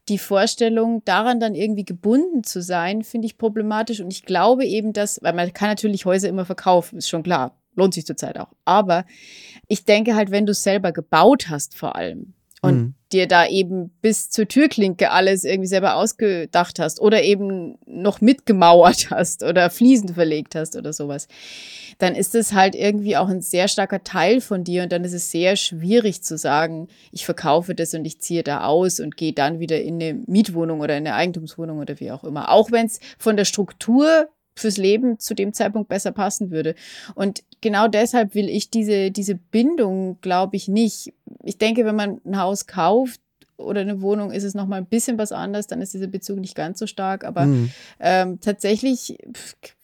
[0.10, 4.00] die Vorstellung, daran dann irgendwie gebunden zu sein, finde ich problematisch.
[4.00, 7.58] Und ich glaube eben, dass, weil man kann natürlich Häuser immer verkaufen, ist schon klar.
[7.76, 8.54] Lohnt sich zurzeit auch.
[8.66, 9.06] Aber
[9.68, 12.94] ich denke halt, wenn du es selber gebaut hast, vor allem, und mhm.
[13.12, 19.10] dir da eben bis zur Türklinke alles irgendwie selber ausgedacht hast oder eben noch mitgemauert
[19.12, 21.28] hast oder Fliesen verlegt hast oder sowas,
[21.98, 25.14] dann ist es halt irgendwie auch ein sehr starker Teil von dir und dann ist
[25.14, 29.34] es sehr schwierig zu sagen, ich verkaufe das und ich ziehe da aus und gehe
[29.34, 32.50] dann wieder in eine Mietwohnung oder in eine Eigentumswohnung oder wie auch immer.
[32.50, 36.76] Auch wenn es von der Struktur fürs Leben zu dem Zeitpunkt besser passen würde.
[37.16, 41.14] Und genau deshalb will ich diese, diese Bindung, glaube ich, nicht.
[41.44, 43.20] Ich denke, wenn man ein Haus kauft,
[43.58, 46.56] oder eine Wohnung ist es nochmal ein bisschen was anderes, dann ist dieser Bezug nicht
[46.56, 47.24] ganz so stark.
[47.24, 47.72] Aber mhm.
[48.00, 49.18] ähm, tatsächlich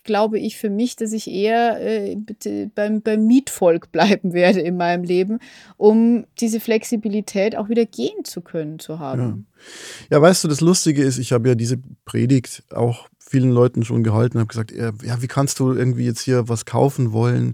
[0.10, 2.18] glaube ich für mich, dass ich eher äh,
[2.74, 5.38] beim, beim Mietvolk bleiben werde in meinem Leben,
[5.78, 9.46] um diese Flexibilität auch wieder gehen zu können, zu haben.
[10.10, 13.86] Ja, ja weißt du, das Lustige ist, ich habe ja diese Predigt auch vielen Leuten
[13.86, 14.92] schon gehalten, habe gesagt, ja,
[15.22, 17.54] wie kannst du irgendwie jetzt hier was kaufen wollen?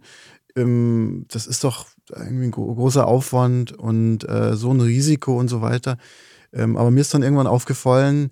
[0.55, 5.61] Ähm, das ist doch irgendwie ein großer Aufwand und äh, so ein Risiko und so
[5.61, 5.97] weiter.
[6.53, 8.31] Ähm, aber mir ist dann irgendwann aufgefallen,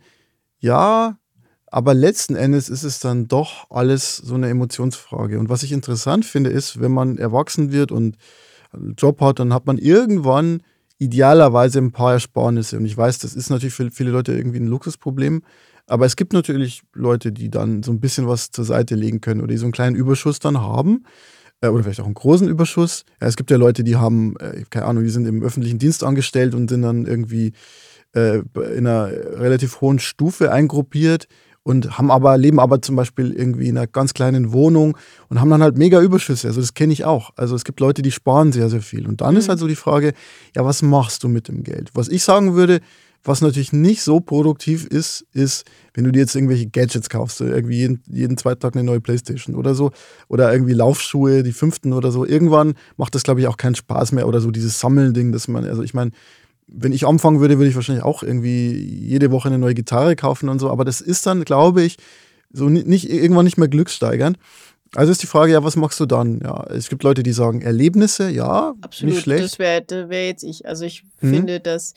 [0.59, 1.17] ja,
[1.73, 5.39] aber letzten Endes ist es dann doch alles so eine Emotionsfrage.
[5.39, 8.15] Und was ich interessant finde, ist, wenn man erwachsen wird und
[8.71, 10.61] einen Job hat, dann hat man irgendwann
[10.99, 12.77] idealerweise ein paar Ersparnisse.
[12.77, 15.41] Und ich weiß, das ist natürlich für viele Leute irgendwie ein Luxusproblem.
[15.87, 19.41] Aber es gibt natürlich Leute, die dann so ein bisschen was zur Seite legen können
[19.41, 21.05] oder die so einen kleinen Überschuss dann haben.
[21.61, 23.03] Äh, oder vielleicht auch einen großen Überschuss.
[23.19, 26.03] Ja, es gibt ja Leute, die haben, äh, keine Ahnung, die sind im öffentlichen Dienst
[26.03, 27.53] angestellt und sind dann irgendwie
[28.13, 28.43] äh,
[28.75, 31.27] in einer relativ hohen Stufe eingruppiert
[31.63, 34.97] und haben aber, leben aber zum Beispiel irgendwie in einer ganz kleinen Wohnung
[35.29, 36.47] und haben dann halt mega Überschüsse.
[36.47, 37.31] Also das kenne ich auch.
[37.35, 39.07] Also es gibt Leute, die sparen sehr, sehr viel.
[39.07, 39.39] Und dann mhm.
[39.39, 40.13] ist halt so die Frage,
[40.55, 41.89] ja, was machst du mit dem Geld?
[41.93, 42.81] Was ich sagen würde,
[43.23, 47.77] was natürlich nicht so produktiv ist, ist, wenn du dir jetzt irgendwelche Gadgets kaufst, irgendwie
[47.77, 49.91] jeden, jeden zweiten Tag eine neue Playstation oder so,
[50.27, 52.25] oder irgendwie Laufschuhe, die fünften oder so.
[52.25, 55.63] Irgendwann macht das, glaube ich, auch keinen Spaß mehr oder so dieses Sammelding, dass man,
[55.63, 56.11] also ich meine,
[56.73, 60.49] wenn ich anfangen würde, würde ich wahrscheinlich auch irgendwie jede Woche eine neue Gitarre kaufen
[60.49, 60.69] und so.
[60.69, 61.97] Aber das ist dann, glaube ich,
[62.51, 64.37] so nicht, irgendwann nicht mehr glückssteigernd.
[64.95, 66.39] Also ist die Frage, ja, was machst du dann?
[66.43, 69.43] Ja, es gibt Leute, die sagen Erlebnisse, ja, Absolut, nicht schlecht.
[69.43, 70.67] Das wäre wär jetzt ich.
[70.67, 71.29] Also ich mhm.
[71.29, 71.93] finde, dass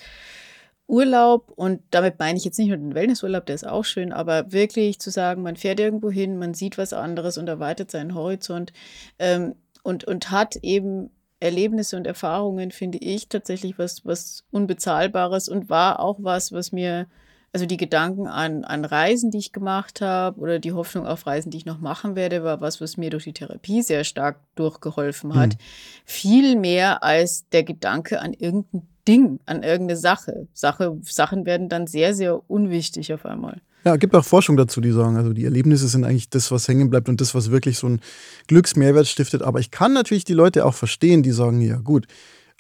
[0.89, 4.53] Urlaub und damit meine ich jetzt nicht nur den Wellnessurlaub, der ist auch schön, aber
[4.53, 8.73] wirklich zu sagen, man fährt irgendwo hin, man sieht was anderes und erweitert seinen Horizont
[9.19, 11.11] ähm, und, und hat eben
[11.41, 17.07] Erlebnisse und Erfahrungen finde ich tatsächlich was, was Unbezahlbares und war auch was, was mir,
[17.53, 21.51] also die Gedanken an, an Reisen, die ich gemacht habe oder die Hoffnung auf Reisen,
[21.51, 25.35] die ich noch machen werde, war was, was mir durch die Therapie sehr stark durchgeholfen
[25.35, 25.55] hat.
[25.55, 25.59] Mhm.
[26.05, 30.49] Viel mehr als der Gedanke an irgendein Ding, an irgendeine Sache.
[30.53, 30.99] Sache.
[31.03, 33.61] Sachen werden dann sehr, sehr unwichtig auf einmal.
[33.87, 36.91] Ja, gibt auch Forschung dazu, die sagen, also die Erlebnisse sind eigentlich das, was hängen
[36.91, 38.01] bleibt und das, was wirklich so einen
[38.49, 39.43] Glücksmehrwert stiftet.
[39.43, 42.09] Aber ich kann natürlich die Leute auch verstehen, die sagen, ja gut,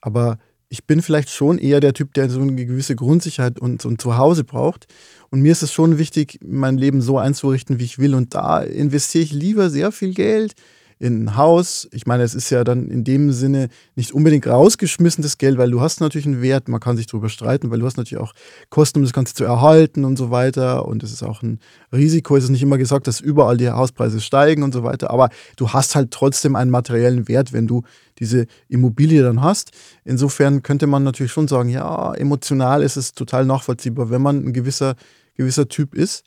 [0.01, 3.89] aber ich bin vielleicht schon eher der Typ, der so eine gewisse Grundsicherheit und so
[3.89, 4.87] ein Zuhause braucht.
[5.31, 8.15] Und mir ist es schon wichtig, mein Leben so einzurichten, wie ich will.
[8.15, 10.55] Und da investiere ich lieber sehr viel Geld
[10.99, 11.87] in ein Haus.
[11.93, 15.81] Ich meine, es ist ja dann in dem Sinne nicht unbedingt rausgeschmissenes Geld, weil du
[15.81, 18.33] hast natürlich einen Wert, man kann sich darüber streiten, weil du hast natürlich auch
[18.71, 20.87] Kosten, um das Ganze zu erhalten und so weiter.
[20.87, 21.61] Und es ist auch ein
[21.93, 22.37] Risiko.
[22.37, 25.11] Es ist nicht immer gesagt, dass überall die Hauspreise steigen und so weiter.
[25.11, 27.83] Aber du hast halt trotzdem einen materiellen Wert, wenn du
[28.19, 29.73] diese Immobilie dann hast.
[30.05, 34.53] Insofern könnte man natürlich schon sagen, ja, emotional ist es total nachvollziehbar, wenn man ein
[34.55, 34.95] gewisser,
[35.35, 36.25] gewisser Typ ist.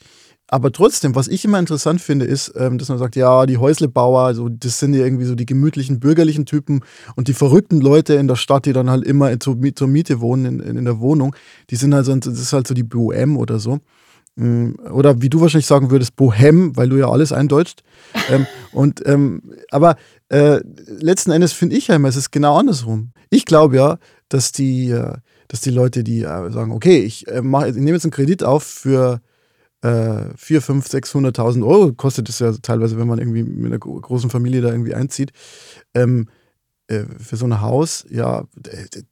[0.52, 4.34] Aber trotzdem, was ich immer interessant finde, ist, ähm, dass man sagt, ja, die Häuslebauer,
[4.34, 6.82] so, das sind ja irgendwie so die gemütlichen bürgerlichen Typen
[7.16, 10.78] und die verrückten Leute in der Stadt, die dann halt immer zur, Miete wohnen, in,
[10.78, 11.36] in, der Wohnung,
[11.70, 13.80] die sind halt so, das ist halt so die Bohem oder so.
[14.36, 17.84] Mm, oder wie du wahrscheinlich sagen würdest, Bohem, weil du ja alles eindeutscht.
[18.32, 19.98] ähm, und, ähm, aber
[20.30, 23.12] äh, letzten Endes finde ich ja immer, es ist genau andersrum.
[23.30, 25.14] Ich glaube ja, dass die, äh,
[25.48, 28.44] dass die Leute, die äh, sagen, okay, ich, äh, mach, ich nehme jetzt einen Kredit
[28.44, 29.22] auf für
[29.82, 34.30] äh, 4, 5, 600.000 Euro kostet es ja teilweise, wenn man irgendwie mit einer großen
[34.30, 35.32] Familie da irgendwie einzieht.
[35.94, 36.28] Ähm,
[36.90, 38.46] äh, für so ein Haus, ja,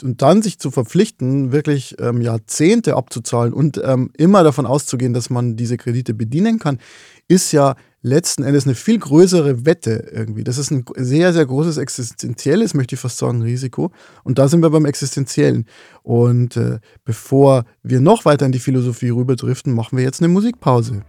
[0.01, 5.30] und dann sich zu verpflichten, wirklich ähm, Jahrzehnte abzuzahlen und ähm, immer davon auszugehen, dass
[5.30, 6.80] man diese Kredite bedienen kann,
[7.27, 10.43] ist ja letzten Endes eine viel größere Wette irgendwie.
[10.43, 13.91] Das ist ein sehr, sehr großes existenzielles, möchte ich fast sagen, Risiko.
[14.23, 15.65] Und da sind wir beim Existenziellen.
[16.03, 21.03] Und äh, bevor wir noch weiter in die Philosophie rüberdriften, machen wir jetzt eine Musikpause.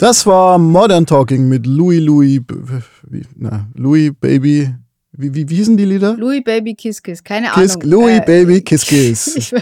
[0.00, 2.40] Das war Modern Talking mit Louis Louis,
[3.06, 4.74] wie, na, Louis Baby.
[5.12, 6.16] Wie, wie, wie hießen die Lieder?
[6.16, 7.90] Louis Baby Kiss Kiss, keine Kiss, Ahnung.
[7.90, 9.36] Louis äh, Baby Kiss Kiss.
[9.36, 9.52] ich,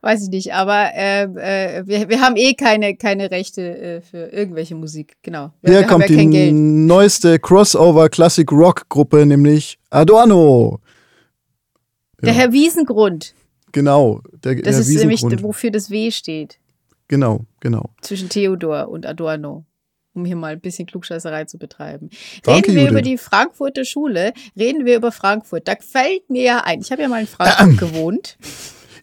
[0.00, 4.32] weiß ich nicht, aber äh, äh, wir, wir haben eh keine, keine Rechte äh, für
[4.32, 5.52] irgendwelche Musik, genau.
[5.62, 10.80] Wir, Hier wir kommt ja die neueste Crossover Classic Rock Gruppe, nämlich Adorno.
[12.20, 12.24] Ja.
[12.24, 13.32] Der Herr Wiesengrund.
[13.70, 16.58] Genau, der, das Herr ist nämlich, wofür das W steht.
[17.08, 17.90] Genau, genau.
[18.00, 19.64] Zwischen Theodor und Adorno
[20.14, 22.08] um hier mal ein bisschen Klugscheißerei zu betreiben.
[22.44, 22.90] Danke, reden wir Judith.
[22.92, 25.68] über die Frankfurter Schule, reden wir über Frankfurt.
[25.68, 27.76] Da fällt mir ja ein, ich habe ja mal in Frankfurt ähm.
[27.78, 28.38] gewohnt.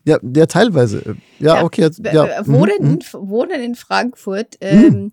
[0.05, 1.17] Ja, ja, teilweise.
[1.39, 1.89] Ja, ja okay.
[2.11, 2.45] Ja.
[2.47, 2.93] Wohnen, mhm.
[2.93, 4.55] in, wohnen in Frankfurt.
[4.61, 5.11] Ähm, mhm.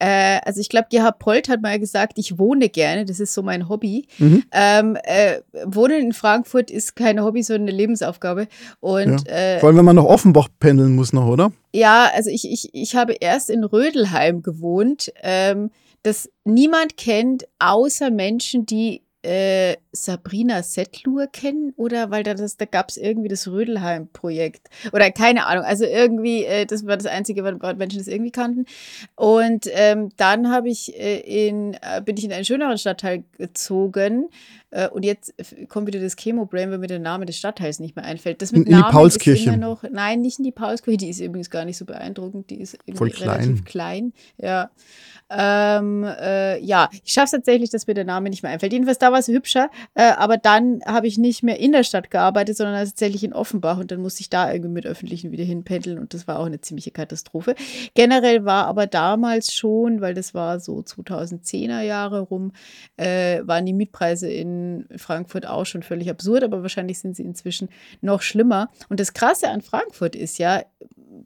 [0.00, 3.42] Äh, also ich glaube, Gerhard Polt hat mal gesagt, ich wohne gerne, das ist so
[3.42, 4.06] mein Hobby.
[4.18, 4.44] Mhm.
[4.50, 8.48] Ähm, äh, Wohnen in Frankfurt ist kein Hobby, sondern eine Lebensaufgabe.
[8.80, 9.34] Und, ja.
[9.34, 11.52] äh, Vor allem, wenn man nach Offenbach pendeln muss noch, oder?
[11.74, 15.70] Ja, also ich, ich, ich habe erst in Rödelheim gewohnt, ähm,
[16.02, 22.88] das niemand kennt, außer Menschen, die äh, Sabrina Settlur kennen oder weil da, da gab
[22.88, 25.64] es irgendwie das Rödelheim-Projekt oder keine Ahnung.
[25.64, 28.64] Also irgendwie, äh, das war das Einzige, was Menschen das irgendwie kannten.
[29.16, 34.28] Und ähm, dann habe ich äh, in, äh, bin ich in einen schöneren Stadtteil gezogen.
[34.70, 35.34] Äh, und jetzt
[35.68, 38.42] kommt wieder das Chemo-Brain, weil mir der Name des Stadtteils nicht mehr einfällt.
[38.42, 39.56] Das mit in, in die Paulskirche.
[39.56, 40.98] Noch, nein, nicht in die Paulskirche.
[40.98, 42.50] Die ist übrigens gar nicht so beeindruckend.
[42.50, 44.12] Die ist irgendwie Voll relativ klein.
[44.38, 44.70] Ja.
[45.32, 48.72] Ähm, äh, ja, ich schaffe es tatsächlich, dass mir der Name nicht mehr einfällt.
[48.72, 52.10] Jedenfalls da war es hübscher, äh, aber dann habe ich nicht mehr in der Stadt
[52.10, 56.00] gearbeitet, sondern tatsächlich in Offenbach und dann musste ich da irgendwie mit Öffentlichen wieder hinpendeln
[56.00, 57.54] und das war auch eine ziemliche Katastrophe.
[57.94, 62.52] Generell war aber damals schon, weil das war so 2010er Jahre rum,
[62.96, 64.59] äh, waren die Mietpreise in
[64.96, 67.68] Frankfurt auch schon völlig absurd, aber wahrscheinlich sind sie inzwischen
[68.00, 68.70] noch schlimmer.
[68.88, 70.62] Und das Krasse an Frankfurt ist ja,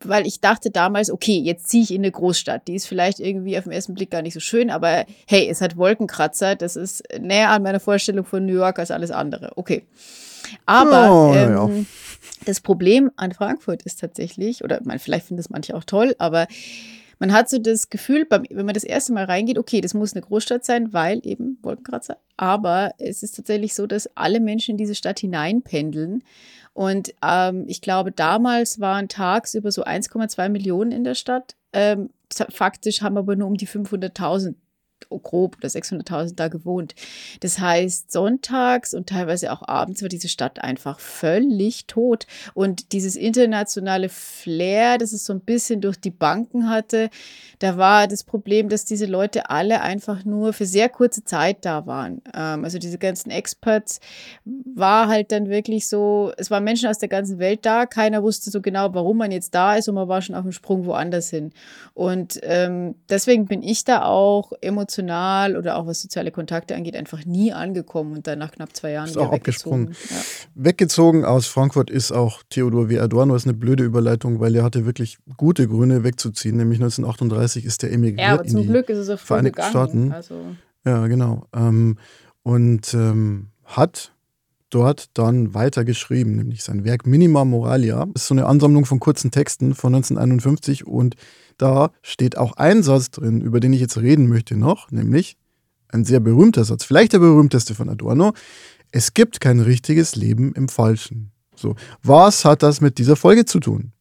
[0.02, 2.68] weil ich dachte damals, okay, jetzt ziehe ich in eine Großstadt.
[2.68, 5.60] Die ist vielleicht irgendwie auf den ersten Blick gar nicht so schön, aber hey, es
[5.60, 6.56] hat Wolkenkratzer.
[6.56, 9.52] Das ist näher an meiner Vorstellung von New York als alles andere.
[9.56, 9.84] Okay.
[10.66, 11.84] Aber oh, ähm, ja.
[12.44, 16.46] das Problem an Frankfurt ist tatsächlich, oder man, vielleicht finden das manche auch toll, aber
[17.18, 20.22] man hat so das Gefühl, wenn man das erste Mal reingeht, okay, das muss eine
[20.22, 22.18] Großstadt sein, weil eben Wolkenkratzer.
[22.36, 26.22] Aber es ist tatsächlich so, dass alle Menschen in diese Stadt hineinpendeln
[26.74, 31.54] und ähm, ich glaube, damals waren tagsüber so 1,2 Millionen in der Stadt.
[31.72, 34.56] Ähm, faktisch haben aber nur um die 500.000
[35.08, 36.94] grob oder 600.000 da gewohnt.
[37.40, 42.26] Das heißt, sonntags und teilweise auch abends war diese Stadt einfach völlig tot.
[42.54, 47.10] Und dieses internationale Flair, das es so ein bisschen durch die Banken hatte,
[47.58, 51.86] da war das Problem, dass diese Leute alle einfach nur für sehr kurze Zeit da
[51.86, 52.20] waren.
[52.34, 54.00] Ähm, also diese ganzen Experts
[54.44, 58.50] war halt dann wirklich so, es waren Menschen aus der ganzen Welt da, keiner wusste
[58.50, 61.30] so genau, warum man jetzt da ist und man war schon auf dem Sprung woanders
[61.30, 61.52] hin.
[61.94, 66.96] Und ähm, deswegen bin ich da auch emotional emotional oder auch was soziale Kontakte angeht,
[66.96, 69.94] einfach nie angekommen und dann nach knapp zwei Jahren ist auch abgesprungen.
[70.10, 70.16] Ja.
[70.54, 72.98] Weggezogen aus Frankfurt ist auch Theodor W.
[72.98, 73.34] Adorno.
[73.34, 76.56] Das ist eine blöde Überleitung, weil er hatte wirklich gute Gründe wegzuziehen.
[76.56, 79.70] Nämlich 1938 ist er emigriert ja, aber zum in Glück ist es so Vereinigten gegangen.
[79.70, 80.12] Staaten.
[80.12, 80.34] Also.
[80.84, 81.46] Ja, genau.
[81.54, 81.98] Ähm,
[82.42, 84.13] und ähm, hat
[84.74, 88.06] dort dann weitergeschrieben, nämlich sein Werk Minima Moralia.
[88.12, 91.14] Das ist so eine Ansammlung von kurzen Texten von 1951 und
[91.58, 95.36] da steht auch ein Satz drin, über den ich jetzt reden möchte noch, nämlich
[95.88, 98.32] ein sehr berühmter Satz, vielleicht der berühmteste von Adorno.
[98.90, 101.30] Es gibt kein richtiges Leben im Falschen.
[101.54, 103.92] So, was hat das mit dieser Folge zu tun?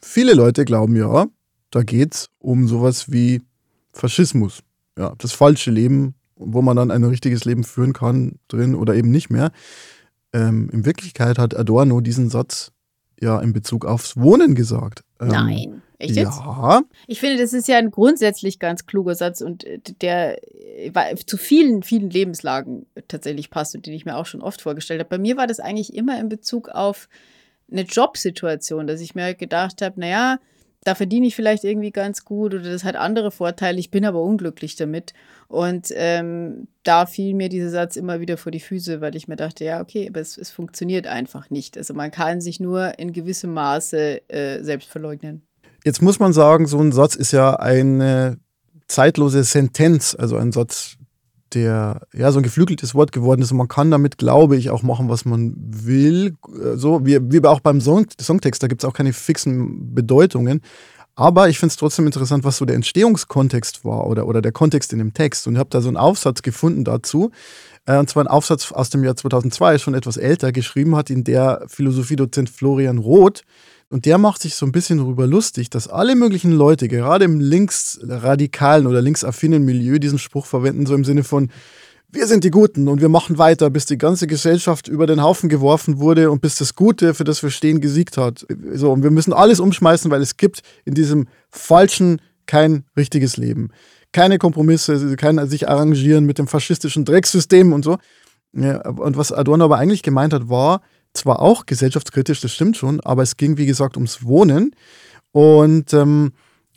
[0.00, 1.26] Viele Leute glauben ja,
[1.70, 3.42] da geht es um sowas wie
[3.92, 4.62] Faschismus.
[4.98, 9.10] Ja, das falsche Leben, wo man dann ein richtiges Leben führen kann, drin oder eben
[9.10, 9.52] nicht mehr.
[10.32, 12.72] Ähm, in Wirklichkeit hat Adorno diesen Satz
[13.20, 15.04] ja in Bezug aufs Wohnen gesagt.
[15.20, 15.82] Ähm, Nein.
[15.98, 16.38] Echt jetzt?
[16.38, 16.82] Ja.
[17.06, 20.40] Ich finde, das ist ja ein grundsätzlich ganz kluger Satz und äh, der
[20.84, 24.98] äh, zu vielen, vielen Lebenslagen tatsächlich passt und den ich mir auch schon oft vorgestellt
[24.98, 25.10] habe.
[25.10, 27.08] Bei mir war das eigentlich immer in Bezug auf
[27.70, 30.38] eine Jobsituation, dass ich mir gedacht habe, naja,
[30.84, 34.20] da verdiene ich vielleicht irgendwie ganz gut oder das hat andere Vorteile, ich bin aber
[34.20, 35.12] unglücklich damit.
[35.48, 39.36] Und ähm, da fiel mir dieser Satz immer wieder vor die Füße, weil ich mir
[39.36, 41.76] dachte, ja, okay, aber es, es funktioniert einfach nicht.
[41.76, 45.42] Also man kann sich nur in gewissem Maße äh, selbst verleugnen.
[45.84, 48.38] Jetzt muss man sagen, so ein Satz ist ja eine
[48.88, 50.96] zeitlose Sentenz, also ein Satz,
[51.54, 54.82] der ja so ein geflügeltes Wort geworden ist und man kann damit, glaube ich, auch
[54.82, 56.36] machen, was man will.
[56.74, 60.60] So wie, wie auch beim Song, Songtext, da gibt es auch keine fixen Bedeutungen.
[61.14, 64.92] Aber ich finde es trotzdem interessant, was so der Entstehungskontext war oder, oder der Kontext
[64.92, 65.46] in dem Text.
[65.46, 67.30] Und ich habe da so einen Aufsatz gefunden dazu.
[67.84, 71.24] Äh, und zwar ein Aufsatz aus dem Jahr 2002, schon etwas älter, geschrieben hat, in
[71.24, 73.42] der Philosophiedozent Florian Roth
[73.92, 77.40] und der macht sich so ein bisschen darüber lustig, dass alle möglichen Leute, gerade im
[77.40, 81.50] linksradikalen oder linksaffinen Milieu, diesen Spruch verwenden, so im Sinne von,
[82.10, 85.50] wir sind die Guten und wir machen weiter, bis die ganze Gesellschaft über den Haufen
[85.50, 88.46] geworfen wurde und bis das Gute, für das wir stehen, gesiegt hat.
[88.72, 93.72] So, und wir müssen alles umschmeißen, weil es gibt in diesem falschen kein richtiges Leben.
[94.12, 97.98] Keine Kompromisse, kein sich arrangieren mit dem faschistischen Drecksystem und so.
[98.54, 100.80] Ja, und was Adorno aber eigentlich gemeint hat, war,
[101.14, 104.74] zwar auch gesellschaftskritisch, das stimmt schon, aber es ging, wie gesagt, ums Wohnen.
[105.32, 106.32] Und ähm,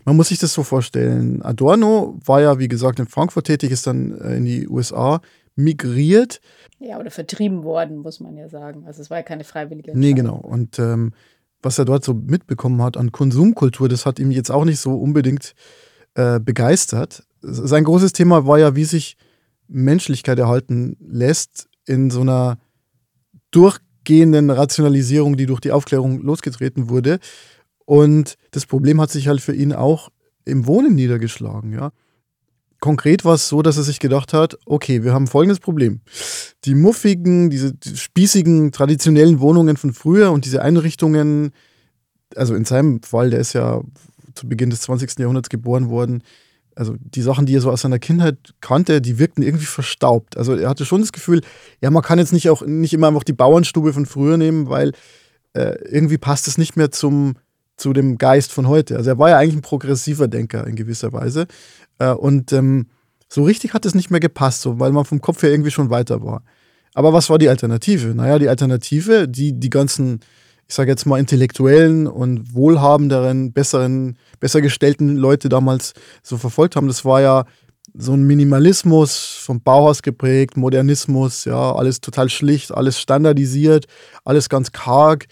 [0.05, 1.41] man muss sich das so vorstellen.
[1.41, 5.21] Adorno war ja, wie gesagt, in Frankfurt tätig, ist dann äh, in die USA
[5.55, 6.41] migriert.
[6.79, 8.85] Ja, oder vertrieben worden, muss man ja sagen.
[8.85, 10.15] Also es war ja keine freiwillige Entscheidung.
[10.15, 10.35] Nee, genau.
[10.37, 11.13] Und ähm,
[11.61, 14.95] was er dort so mitbekommen hat an Konsumkultur, das hat ihm jetzt auch nicht so
[14.95, 15.55] unbedingt
[16.13, 17.23] äh, begeistert.
[17.41, 19.17] Sein großes Thema war ja, wie sich
[19.67, 22.57] Menschlichkeit erhalten lässt in so einer
[23.51, 27.19] durch gehenden Rationalisierung, die durch die Aufklärung losgetreten wurde.
[27.85, 30.09] Und das Problem hat sich halt für ihn auch
[30.45, 31.91] im Wohnen niedergeschlagen, ja.
[32.81, 36.01] Konkret war es so, dass er sich gedacht hat, okay, wir haben folgendes Problem.
[36.65, 41.51] Die muffigen, diese spießigen, traditionellen Wohnungen von früher und diese Einrichtungen,
[42.35, 43.81] also in seinem Fall, der ist ja
[44.35, 45.17] zu Beginn des 20.
[45.17, 46.21] Jahrhunderts geboren worden,
[46.75, 50.37] also die Sachen, die er so aus seiner Kindheit kannte, die wirkten irgendwie verstaubt.
[50.37, 51.41] Also er hatte schon das Gefühl,
[51.81, 54.91] ja, man kann jetzt nicht auch nicht immer einfach die Bauernstube von früher nehmen, weil
[55.53, 57.35] äh, irgendwie passt es nicht mehr zum,
[57.77, 58.97] zu dem Geist von heute.
[58.97, 61.47] Also er war ja eigentlich ein progressiver Denker in gewisser Weise.
[61.97, 62.87] Äh, und ähm,
[63.29, 65.89] so richtig hat es nicht mehr gepasst, so, weil man vom Kopf her irgendwie schon
[65.89, 66.43] weiter war.
[66.93, 68.15] Aber was war die Alternative?
[68.15, 70.19] Naja, die Alternative, die die ganzen
[70.67, 76.87] ich sage jetzt mal, intellektuellen und wohlhabenderen, besseren, besser gestellten Leute damals so verfolgt haben.
[76.87, 77.45] Das war ja
[77.93, 83.85] so ein Minimalismus vom Bauhaus geprägt, Modernismus, ja, alles total schlicht, alles standardisiert,
[84.23, 85.27] alles ganz karg.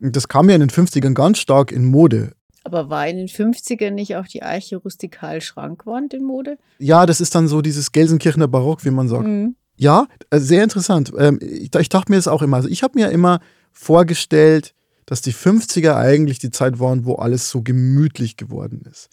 [0.00, 2.32] Und das kam ja in den 50ern ganz stark in Mode.
[2.64, 6.58] Aber war in den 50ern nicht auch die Eiche rustikal Schrankwand in Mode?
[6.78, 9.26] Ja, das ist dann so dieses Gelsenkirchener Barock, wie man sagt.
[9.26, 9.56] Mhm.
[9.76, 11.12] Ja, äh, sehr interessant.
[11.18, 12.56] Ähm, ich dachte mir das auch immer.
[12.56, 13.40] Also ich habe mir immer
[13.76, 19.08] vorgestellt, dass die 50er eigentlich die Zeit waren, wo alles so gemütlich geworden ist.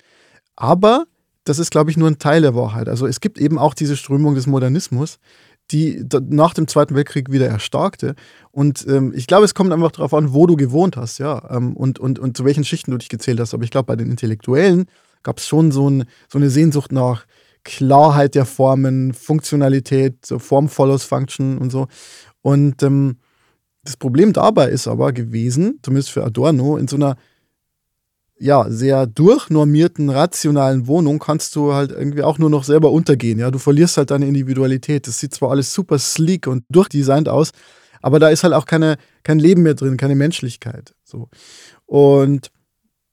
[0.55, 1.05] Aber
[1.43, 2.87] das ist, glaube ich, nur ein Teil der Wahrheit.
[2.87, 5.19] Also es gibt eben auch diese Strömung des Modernismus,
[5.71, 8.15] die nach dem Zweiten Weltkrieg wieder erstarkte.
[8.51, 11.75] Und ähm, ich glaube, es kommt einfach darauf an, wo du gewohnt hast, ja, ähm,
[11.75, 13.53] und, und, und zu welchen Schichten du dich gezählt hast.
[13.53, 14.85] Aber ich glaube, bei den Intellektuellen
[15.21, 17.25] gab es schon so, ein, so eine Sehnsucht nach
[17.63, 21.87] Klarheit der Formen, Funktionalität, so Form follows Function und so.
[22.41, 23.17] Und ähm,
[23.83, 27.17] das Problem dabei ist aber gewesen, zumindest für Adorno, in so einer
[28.39, 33.39] ja, sehr durchnormierten, rationalen Wohnung kannst du halt irgendwie auch nur noch selber untergehen.
[33.39, 33.51] Ja?
[33.51, 35.07] Du verlierst halt deine Individualität.
[35.07, 37.51] Das sieht zwar alles super sleek und durchdesignt aus,
[38.01, 40.93] aber da ist halt auch keine, kein Leben mehr drin, keine Menschlichkeit.
[41.03, 41.29] So.
[41.85, 42.51] Und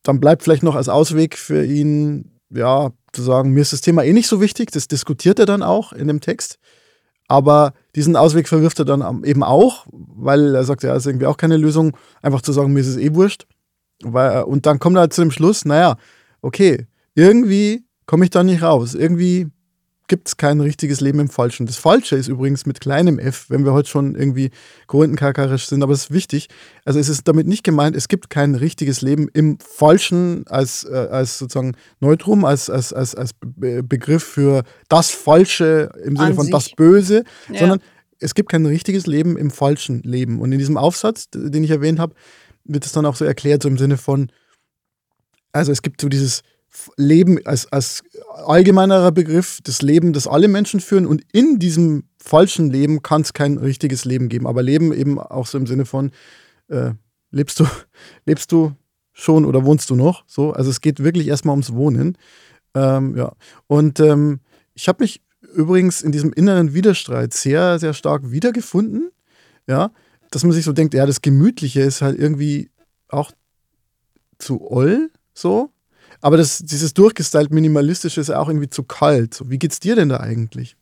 [0.03, 4.03] dann bleibt vielleicht noch als Ausweg für ihn, ja, zu sagen, mir ist das Thema
[4.03, 4.71] eh nicht so wichtig.
[4.71, 6.57] Das diskutiert er dann auch in dem Text.
[7.31, 11.37] Aber diesen Ausweg verwirft er dann eben auch, weil er sagt, ja, ist irgendwie auch
[11.37, 13.47] keine Lösung, einfach zu sagen, mir ist es eh wurscht.
[14.03, 15.95] Und dann kommt er halt zu dem Schluss, naja,
[16.41, 18.95] okay, irgendwie komme ich da nicht raus.
[18.95, 19.47] Irgendwie
[20.11, 21.67] gibt es kein richtiges Leben im Falschen.
[21.67, 24.49] Das Falsche ist übrigens mit kleinem f, wenn wir heute schon irgendwie
[24.87, 26.49] korinthenkarkarisch sind, aber es ist wichtig.
[26.83, 31.07] Also es ist damit nicht gemeint, es gibt kein richtiges Leben im Falschen als, äh,
[31.09, 36.43] als sozusagen Neutrum, als, als, als, als Begriff für das Falsche im Sinne An von
[36.47, 36.51] sich.
[36.51, 37.59] das Böse, ja.
[37.59, 37.79] sondern
[38.19, 40.41] es gibt kein richtiges Leben im falschen Leben.
[40.41, 42.15] Und in diesem Aufsatz, den ich erwähnt habe,
[42.65, 44.29] wird es dann auch so erklärt, so im Sinne von,
[45.53, 46.41] also es gibt so dieses
[46.95, 48.03] Leben als, als
[48.45, 51.05] allgemeinerer Begriff, das Leben, das alle Menschen führen.
[51.05, 54.47] Und in diesem falschen Leben kann es kein richtiges Leben geben.
[54.47, 56.11] Aber Leben eben auch so im Sinne von,
[56.69, 56.91] äh,
[57.31, 57.65] lebst du,
[58.25, 58.73] lebst du
[59.13, 60.23] schon oder wohnst du noch?
[60.27, 62.17] So, also es geht wirklich erstmal ums Wohnen.
[62.73, 63.33] Ähm, ja.
[63.67, 64.39] Und ähm,
[64.73, 65.21] ich habe mich
[65.53, 69.11] übrigens in diesem inneren Widerstreit sehr, sehr stark wiedergefunden.
[69.67, 69.91] Ja,
[70.31, 72.71] dass man sich so denkt, ja, das Gemütliche ist halt irgendwie
[73.09, 73.31] auch
[74.39, 75.71] zu oll, so.
[76.21, 79.41] Aber das, dieses durchgestylt Minimalistische ist auch irgendwie zu kalt.
[79.45, 80.77] Wie geht's dir denn da eigentlich?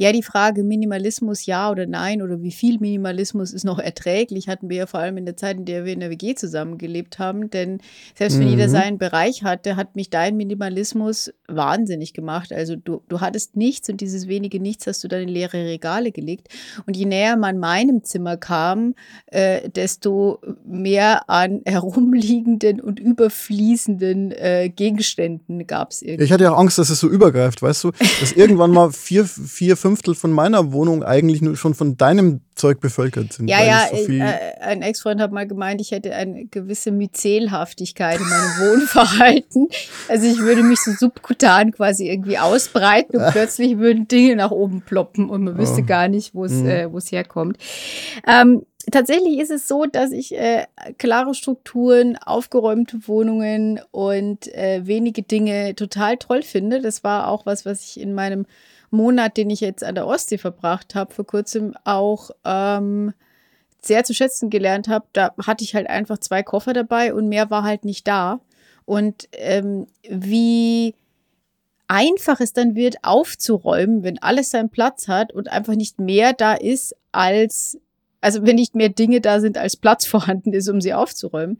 [0.00, 4.70] Ja, die Frage Minimalismus ja oder nein oder wie viel Minimalismus ist noch erträglich, hatten
[4.70, 7.50] wir ja vor allem in der Zeit, in der wir in der WG zusammengelebt haben.
[7.50, 7.82] Denn
[8.14, 8.52] selbst wenn mhm.
[8.52, 12.50] jeder seinen Bereich hatte, hat mich dein Minimalismus wahnsinnig gemacht.
[12.50, 16.12] Also du, du hattest nichts und dieses wenige Nichts hast du dann in leere Regale
[16.12, 16.48] gelegt.
[16.86, 18.94] Und je näher man meinem Zimmer kam,
[19.26, 26.24] äh, desto mehr an herumliegenden und überfließenden äh, Gegenständen gab es irgendwie.
[26.24, 27.90] Ich hatte ja Angst, dass es so übergreift, weißt du,
[28.20, 32.78] dass irgendwann mal vier, vier, Fünftel von meiner Wohnung eigentlich nur schon von deinem Zeug
[32.78, 33.48] bevölkert sind.
[33.48, 34.22] Ja, ja, so äh,
[34.60, 39.66] ein Ex-Freund hat mal gemeint, ich hätte eine gewisse Myzelhaftigkeit in meinem Wohnverhalten.
[40.08, 44.82] Also ich würde mich so subkutan quasi irgendwie ausbreiten und plötzlich würden Dinge nach oben
[44.82, 45.86] ploppen und man wüsste oh.
[45.86, 46.68] gar nicht, wo es mhm.
[46.68, 47.58] äh, herkommt.
[48.24, 48.62] Ähm,
[48.92, 50.66] tatsächlich ist es so, dass ich äh,
[50.98, 56.80] klare Strukturen, aufgeräumte Wohnungen und äh, wenige Dinge total toll finde.
[56.80, 58.46] Das war auch was, was ich in meinem
[58.90, 63.12] Monat, den ich jetzt an der Ostsee verbracht habe, vor kurzem auch ähm,
[63.80, 65.06] sehr zu schätzen gelernt habe.
[65.12, 68.40] Da hatte ich halt einfach zwei Koffer dabei und mehr war halt nicht da.
[68.84, 70.94] Und ähm, wie
[71.88, 76.54] einfach es dann wird, aufzuräumen, wenn alles seinen Platz hat und einfach nicht mehr da
[76.54, 77.78] ist als
[78.20, 81.58] also wenn nicht mehr Dinge da sind, als Platz vorhanden ist, um sie aufzuräumen,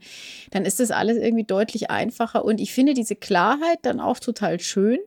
[0.51, 2.45] dann ist das alles irgendwie deutlich einfacher.
[2.45, 4.99] Und ich finde diese Klarheit dann auch total schön.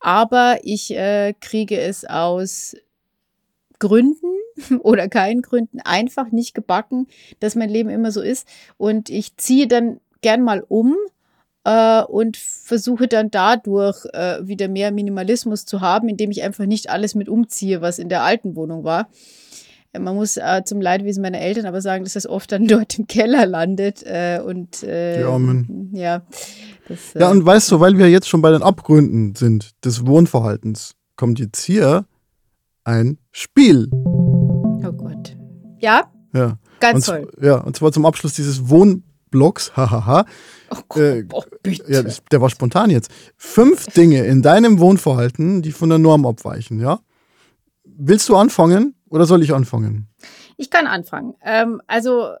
[0.00, 2.76] Aber ich äh, kriege es aus
[3.78, 4.26] Gründen
[4.80, 7.06] oder keinen Gründen einfach nicht gebacken,
[7.40, 8.46] dass mein Leben immer so ist.
[8.76, 10.96] Und ich ziehe dann gern mal um
[11.64, 16.90] äh, und versuche dann dadurch äh, wieder mehr Minimalismus zu haben, indem ich einfach nicht
[16.90, 19.08] alles mit umziehe, was in der alten Wohnung war.
[19.98, 23.06] Man muss äh, zum Leidwesen meiner Eltern aber sagen, dass das oft dann dort im
[23.06, 24.02] Keller landet.
[24.04, 25.22] Äh, und äh,
[25.92, 26.22] ja,
[26.88, 30.94] das, ja, und weißt du, weil wir jetzt schon bei den Abgründen sind des Wohnverhaltens,
[31.16, 32.06] kommt jetzt hier
[32.84, 33.88] ein Spiel.
[33.92, 35.36] Oh Gott.
[35.80, 36.10] Ja?
[36.32, 36.58] Ja.
[36.80, 37.32] Ganz und, toll.
[37.40, 40.24] Ja, und zwar zum Abschluss dieses Wohnblocks, hahaha.
[40.70, 41.92] Oh Gott, äh, oh, bitte.
[41.92, 43.10] Ja, der war spontan jetzt.
[43.36, 47.00] Fünf Dinge in deinem Wohnverhalten, die von der Norm abweichen, ja?
[47.84, 48.94] Willst du anfangen?
[49.10, 50.08] Oder soll ich anfangen?
[50.58, 51.34] Ich kann anfangen.
[51.44, 52.32] Ähm, also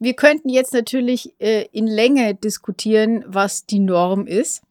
[0.00, 4.62] wir könnten jetzt natürlich äh, in Länge diskutieren, was die Norm ist.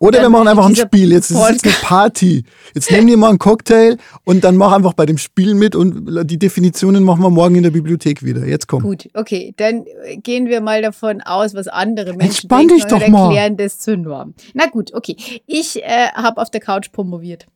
[0.00, 1.12] Oder wir machen einfach ein Spiel.
[1.12, 2.44] Jetzt ist es eine Party.
[2.74, 6.24] Jetzt nehmen wir mal einen Cocktail und dann mach einfach bei dem Spiel mit und
[6.24, 8.46] die Definitionen machen wir morgen in der Bibliothek wieder.
[8.46, 8.82] Jetzt komm.
[8.82, 9.52] Gut, okay.
[9.58, 9.84] Dann
[10.22, 13.56] gehen wir mal davon aus, was andere Menschen Entspann denken dich doch und erklären mal.
[13.56, 14.32] das zur Norm.
[14.54, 15.16] Na gut, okay.
[15.46, 17.46] Ich äh, habe auf der Couch promoviert.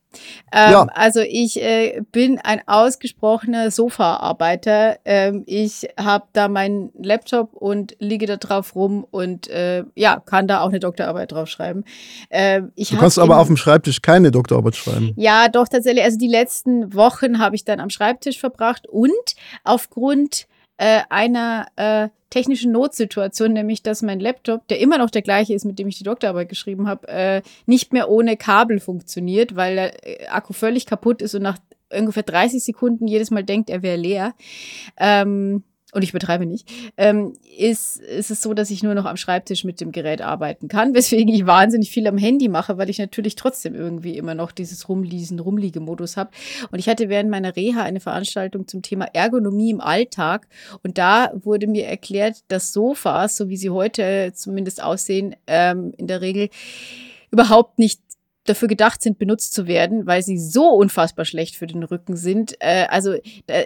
[0.51, 0.87] Ähm, ja.
[0.93, 4.97] Also ich äh, bin ein ausgesprochener Sofaarbeiter.
[5.05, 10.47] Ähm, ich habe da meinen Laptop und liege da drauf rum und äh, ja, kann
[10.47, 11.83] da auch eine Doktorarbeit drauf schreiben.
[12.29, 15.13] Ähm, du kannst aber auf dem Schreibtisch keine Doktorarbeit schreiben.
[15.15, 16.03] Ja, doch tatsächlich.
[16.03, 20.47] Also die letzten Wochen habe ich dann am Schreibtisch verbracht und aufgrund
[20.77, 25.65] äh, einer äh, technischen Notsituation, nämlich dass mein Laptop, der immer noch der gleiche ist,
[25.65, 30.21] mit dem ich die Doktorarbeit geschrieben habe, äh, nicht mehr ohne Kabel funktioniert, weil der
[30.21, 31.57] äh, Akku völlig kaputt ist und nach
[31.93, 34.33] ungefähr 30 Sekunden jedes Mal denkt, er wäre leer.
[34.97, 35.63] Ähm,
[35.95, 39.63] und ich betreibe nicht, ähm, ist, ist es so, dass ich nur noch am Schreibtisch
[39.63, 43.35] mit dem Gerät arbeiten kann, weswegen ich wahnsinnig viel am Handy mache, weil ich natürlich
[43.35, 46.31] trotzdem irgendwie immer noch dieses Rumliesen, Rumliegemodus habe.
[46.69, 50.47] Und ich hatte während meiner Reha eine Veranstaltung zum Thema Ergonomie im Alltag
[50.83, 56.07] und da wurde mir erklärt, dass Sofas, so wie sie heute zumindest aussehen, ähm, in
[56.07, 56.49] der Regel
[57.31, 58.01] überhaupt nicht
[58.45, 62.55] dafür gedacht sind, benutzt zu werden, weil sie so unfassbar schlecht für den Rücken sind.
[62.59, 63.15] Äh, also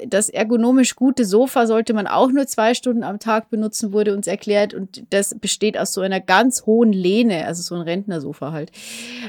[0.08, 4.28] das ergonomisch gute Sofa sollte man auch nur zwei Stunden am Tag benutzen, wurde uns
[4.28, 4.74] erklärt.
[4.74, 8.72] Und das besteht aus so einer ganz hohen Lehne, also so ein Rentnersofa halt.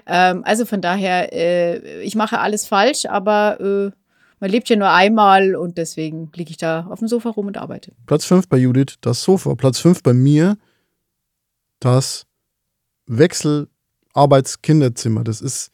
[0.06, 3.90] Ähm, also von daher, äh, ich mache alles falsch, aber äh,
[4.38, 7.58] man lebt ja nur einmal und deswegen liege ich da auf dem Sofa rum und
[7.58, 7.92] arbeite.
[8.06, 9.54] Platz 5 bei Judith, das Sofa.
[9.54, 10.56] Platz 5 bei mir,
[11.80, 12.26] das
[13.06, 13.68] Wechsel
[14.20, 15.24] Arbeitskinderzimmer.
[15.24, 15.70] Das ist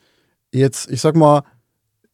[0.53, 1.43] jetzt, ich sag mal,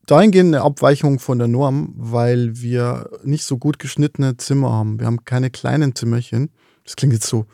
[0.06, 4.98] dahingehend eine Abweichung von der Norm, weil wir nicht so gut geschnittene Zimmer haben.
[4.98, 6.50] Wir haben keine kleinen Zimmerchen.
[6.84, 7.46] Das klingt jetzt so,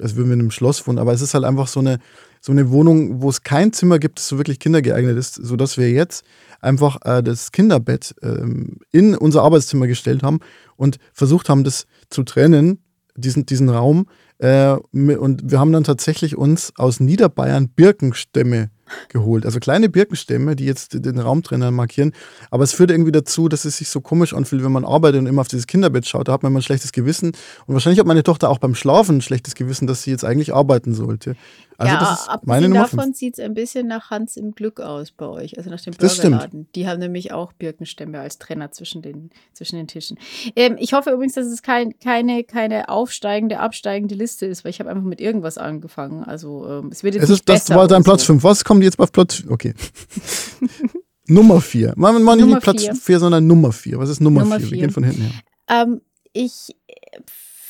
[0.00, 1.98] als würden wir in einem Schloss wohnen, aber es ist halt einfach so eine,
[2.40, 5.90] so eine Wohnung, wo es kein Zimmer gibt, das so wirklich kindergeeignet ist, sodass wir
[5.90, 6.24] jetzt
[6.60, 10.40] einfach äh, das Kinderbett ähm, in unser Arbeitszimmer gestellt haben
[10.76, 12.82] und versucht haben, das zu trennen,
[13.14, 14.06] diesen, diesen Raum
[14.42, 18.70] Äh, und wir haben dann tatsächlich uns aus Niederbayern Birkenstämme
[19.08, 19.44] geholt.
[19.46, 22.12] Also kleine Birkenstämme, die jetzt den Raumtrainer markieren.
[22.50, 25.26] Aber es führt irgendwie dazu, dass es sich so komisch anfühlt, wenn man arbeitet und
[25.26, 26.28] immer auf dieses Kinderbett schaut.
[26.28, 27.32] Da hat man immer ein schlechtes Gewissen.
[27.66, 30.54] Und wahrscheinlich hat meine Tochter auch beim Schlafen ein schlechtes Gewissen, dass sie jetzt eigentlich
[30.54, 31.36] arbeiten sollte.
[31.82, 34.80] Also ja, das ist meine Nummer davon sieht es ein bisschen nach Hans im Glück
[34.80, 36.68] aus bei euch, also nach dem Burgerladen.
[36.74, 40.18] Die haben nämlich auch Birkenstämme als Trenner zwischen den, zwischen den Tischen.
[40.54, 44.80] Ähm, ich hoffe übrigens, dass es kein, keine, keine aufsteigende, absteigende Liste ist, weil ich
[44.80, 46.22] habe einfach mit irgendwas angefangen.
[46.22, 48.42] Also ähm, es wird jetzt es ist, Das war dein Platz 5.
[48.42, 48.48] So.
[48.48, 49.44] Was kommt jetzt auf Platz?
[49.48, 49.74] Okay.
[51.26, 51.94] Nummer 4.
[51.96, 53.98] Machen wir nicht Platz 4, sondern Nummer 4.
[53.98, 54.70] Was ist Nummer 4?
[54.70, 55.32] Wir gehen von hinten her.
[55.68, 56.00] Ähm,
[56.32, 56.74] ich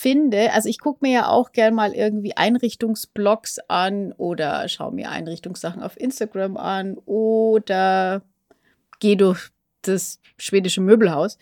[0.02, 5.10] finde, also ich gucke mir ja auch gern mal irgendwie Einrichtungsblogs an oder schaue mir
[5.10, 8.22] Einrichtungssachen auf Instagram an oder
[8.98, 9.50] gehe durch
[9.82, 11.38] das schwedische Möbelhaus.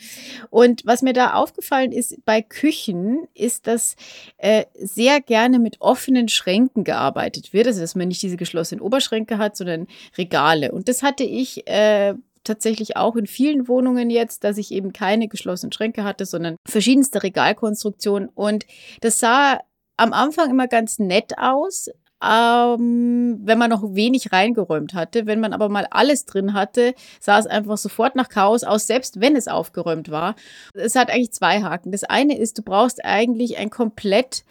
[0.51, 3.97] Und was mir da aufgefallen ist bei Küchen, ist, dass
[4.38, 7.66] äh, sehr gerne mit offenen Schränken gearbeitet wird.
[7.66, 9.86] Also dass man nicht diese geschlossenen Oberschränke hat, sondern
[10.18, 10.72] Regale.
[10.72, 12.14] Und das hatte ich äh,
[12.45, 17.22] tatsächlich auch in vielen Wohnungen jetzt, dass ich eben keine geschlossenen Schränke hatte, sondern verschiedenste
[17.22, 18.28] Regalkonstruktionen.
[18.28, 18.66] Und
[19.01, 19.61] das sah
[19.97, 21.91] am Anfang immer ganz nett aus,
[22.22, 25.26] ähm, wenn man noch wenig reingeräumt hatte.
[25.26, 29.20] Wenn man aber mal alles drin hatte, sah es einfach sofort nach Chaos aus, selbst
[29.20, 30.34] wenn es aufgeräumt war.
[30.74, 31.92] Es hat eigentlich zwei Haken.
[31.92, 34.44] Das eine ist, du brauchst eigentlich ein komplett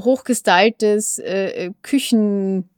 [0.00, 2.68] hochgestyltes äh, Küchen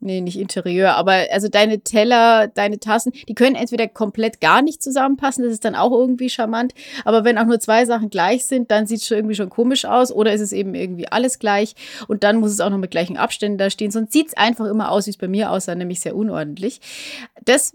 [0.00, 4.82] nee, nicht Interieur, aber also deine Teller, deine Tassen, die können entweder komplett gar nicht
[4.82, 6.74] zusammenpassen, das ist dann auch irgendwie charmant,
[7.04, 9.84] aber wenn auch nur zwei Sachen gleich sind, dann sieht es schon irgendwie schon komisch
[9.84, 11.74] aus oder ist es eben irgendwie alles gleich
[12.08, 14.66] und dann muss es auch noch mit gleichen Abständen da stehen, sonst sieht es einfach
[14.66, 16.80] immer aus, wie es bei mir aussah, nämlich sehr unordentlich.
[17.44, 17.74] Das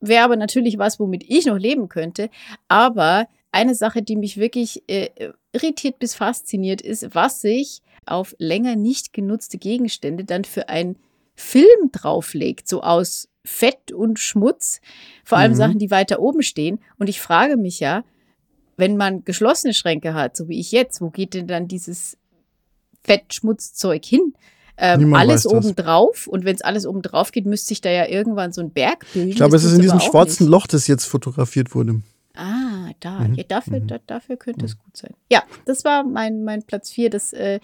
[0.00, 2.30] wäre aber natürlich was, womit ich noch leben könnte,
[2.68, 5.08] aber eine Sache, die mich wirklich äh,
[5.52, 10.96] irritiert bis fasziniert ist, was sich auf länger nicht genutzte Gegenstände dann für ein
[11.34, 14.80] Film drauflegt, so aus Fett und Schmutz,
[15.24, 15.56] vor allem mhm.
[15.56, 16.80] Sachen, die weiter oben stehen.
[16.98, 18.04] Und ich frage mich ja,
[18.76, 22.16] wenn man geschlossene Schränke hat, so wie ich jetzt, wo geht denn dann dieses
[23.02, 24.34] Fettschmutzzeug hin?
[24.76, 28.08] Ähm, alles oben drauf und wenn es alles oben drauf geht, müsste sich da ja
[28.08, 29.28] irgendwann so ein Berg bilden.
[29.28, 30.50] Ich glaube, es ist in diesem schwarzen nicht.
[30.50, 32.02] Loch, das jetzt fotografiert wurde.
[32.36, 33.20] Ah, da.
[33.20, 33.34] Mhm.
[33.34, 33.86] Ja, dafür, mhm.
[33.86, 34.66] da, dafür könnte mhm.
[34.66, 35.14] es gut sein.
[35.30, 37.60] Ja, das war mein, mein Platz 4, dass äh,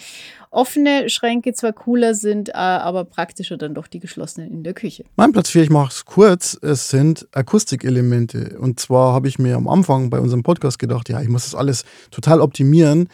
[0.51, 5.05] offene Schränke zwar cooler sind, äh, aber praktischer dann doch die geschlossenen in der Küche.
[5.17, 8.59] Mein Platz 4, ich mache es kurz, es sind Akustikelemente.
[8.61, 11.57] Und zwar habe ich mir am Anfang bei unserem Podcast gedacht, ja, ich muss das
[11.57, 13.09] alles total optimieren,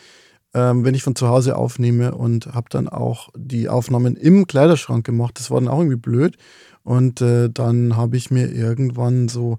[0.53, 5.07] ähm, wenn ich von zu Hause aufnehme und habe dann auch die Aufnahmen im Kleiderschrank
[5.07, 5.39] gemacht.
[5.39, 6.37] Das war dann auch irgendwie blöd.
[6.83, 9.59] Und äh, dann habe ich mir irgendwann so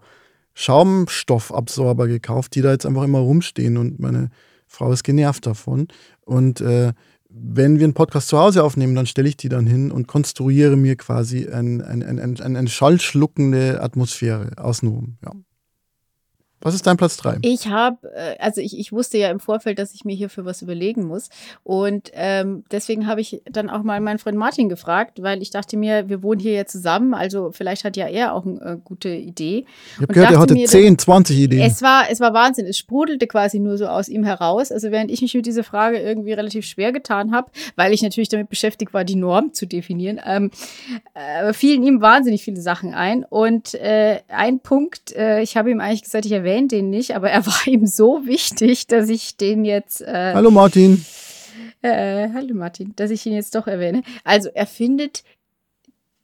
[0.60, 4.32] Schaumstoffabsorber gekauft, die da jetzt einfach immer rumstehen und meine
[4.66, 5.88] Frau ist genervt davon.
[6.26, 6.94] Und äh,
[7.30, 10.76] wenn wir einen Podcast zu Hause aufnehmen, dann stelle ich die dann hin und konstruiere
[10.76, 15.18] mir quasi ein, ein, ein, ein, schallschluckende Atmosphäre außenrum.
[15.24, 15.34] Ja.
[16.60, 17.38] Was ist dein Platz 3?
[17.44, 20.64] Ich habe, äh, also ich, ich wusste ja im Vorfeld, dass ich mir hierfür was
[20.64, 21.30] überlegen muss.
[21.64, 25.78] Und ähm, deswegen habe ich dann auch mal meinen Freund Martin gefragt, weil ich dachte
[25.78, 29.10] mir, wir wohnen hier ja zusammen, also vielleicht hat ja er auch eine äh, gute
[29.10, 29.66] Idee.
[29.96, 31.62] Ich habe gehört, er hatte mir, 10, 20 Ideen.
[31.62, 32.66] Es war, es war Wahnsinn.
[32.66, 34.72] Es sprudelte quasi nur so aus ihm heraus.
[34.72, 38.30] Also während ich mich mit dieser Frage irgendwie relativ schwer getan habe, weil ich natürlich
[38.30, 40.50] damit beschäftigt war, die Norm zu definieren, ähm,
[41.14, 43.24] äh, fielen ihm wahnsinnig viele Sachen ein.
[43.24, 47.16] Und äh, ein Punkt, äh, ich habe ihm eigentlich gesagt, ich erwähne erwähne den nicht,
[47.16, 50.02] aber er war ihm so wichtig, dass ich den jetzt.
[50.02, 51.06] Äh, hallo Martin.
[51.82, 54.04] Äh, hallo Martin, dass ich ihn jetzt doch erwähne.
[54.24, 55.24] Also er findet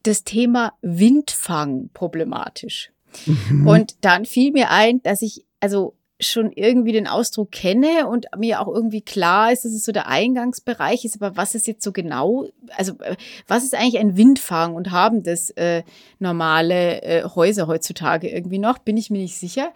[0.03, 2.91] das Thema Windfang problematisch.
[3.26, 3.67] Mhm.
[3.67, 8.61] Und dann fiel mir ein, dass ich, also schon irgendwie den Ausdruck kenne und mir
[8.61, 11.21] auch irgendwie klar ist, dass es so der Eingangsbereich ist.
[11.21, 12.47] Aber was ist jetzt so genau?
[12.78, 13.15] Also, äh,
[13.47, 15.84] was ist eigentlich ein Windfang und haben das äh,
[16.19, 18.80] normale äh, Häuser heutzutage irgendwie noch?
[18.80, 19.71] Bin ich mir nicht sicher.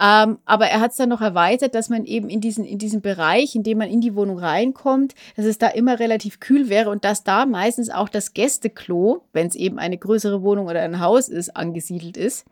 [0.00, 3.00] Ähm, aber er hat es dann noch erweitert, dass man eben in diesen, in diesem
[3.00, 6.90] Bereich, in dem man in die Wohnung reinkommt, dass es da immer relativ kühl wäre
[6.90, 11.00] und dass da meistens auch das Gästeklo, wenn es eben eine größere Wohnung oder ein
[11.00, 12.46] Haus ist, angesiedelt ist.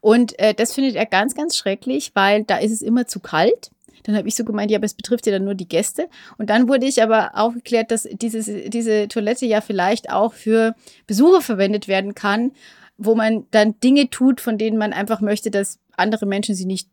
[0.00, 3.70] Und äh, das findet er ganz, ganz schrecklich, weil da ist es immer zu kalt.
[4.04, 6.08] Dann habe ich so gemeint, ja, aber es betrifft ja dann nur die Gäste.
[6.38, 10.74] Und dann wurde ich aber aufgeklärt, dass dieses, diese Toilette ja vielleicht auch für
[11.06, 12.52] Besucher verwendet werden kann,
[12.96, 16.88] wo man dann Dinge tut, von denen man einfach möchte, dass andere Menschen sie nicht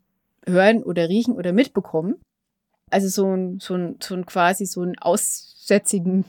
[0.46, 2.16] hören oder riechen oder mitbekommen.
[2.90, 6.24] Also so ein, so ein, so ein quasi so ein aussätzigen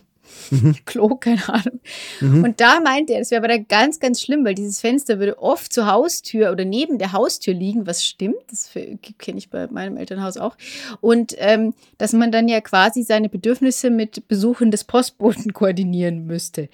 [0.52, 0.76] mhm.
[0.86, 1.80] Klo, keine Ahnung.
[2.22, 2.44] Mhm.
[2.44, 5.40] Und da meinte er, das wäre aber da ganz, ganz schlimm, weil dieses Fenster würde
[5.40, 8.70] oft zur Haustür oder neben der Haustür liegen, was stimmt, das
[9.18, 10.56] kenne ich bei meinem Elternhaus auch.
[11.02, 16.70] Und ähm, dass man dann ja quasi seine Bedürfnisse mit Besuchen des Postboten koordinieren müsste.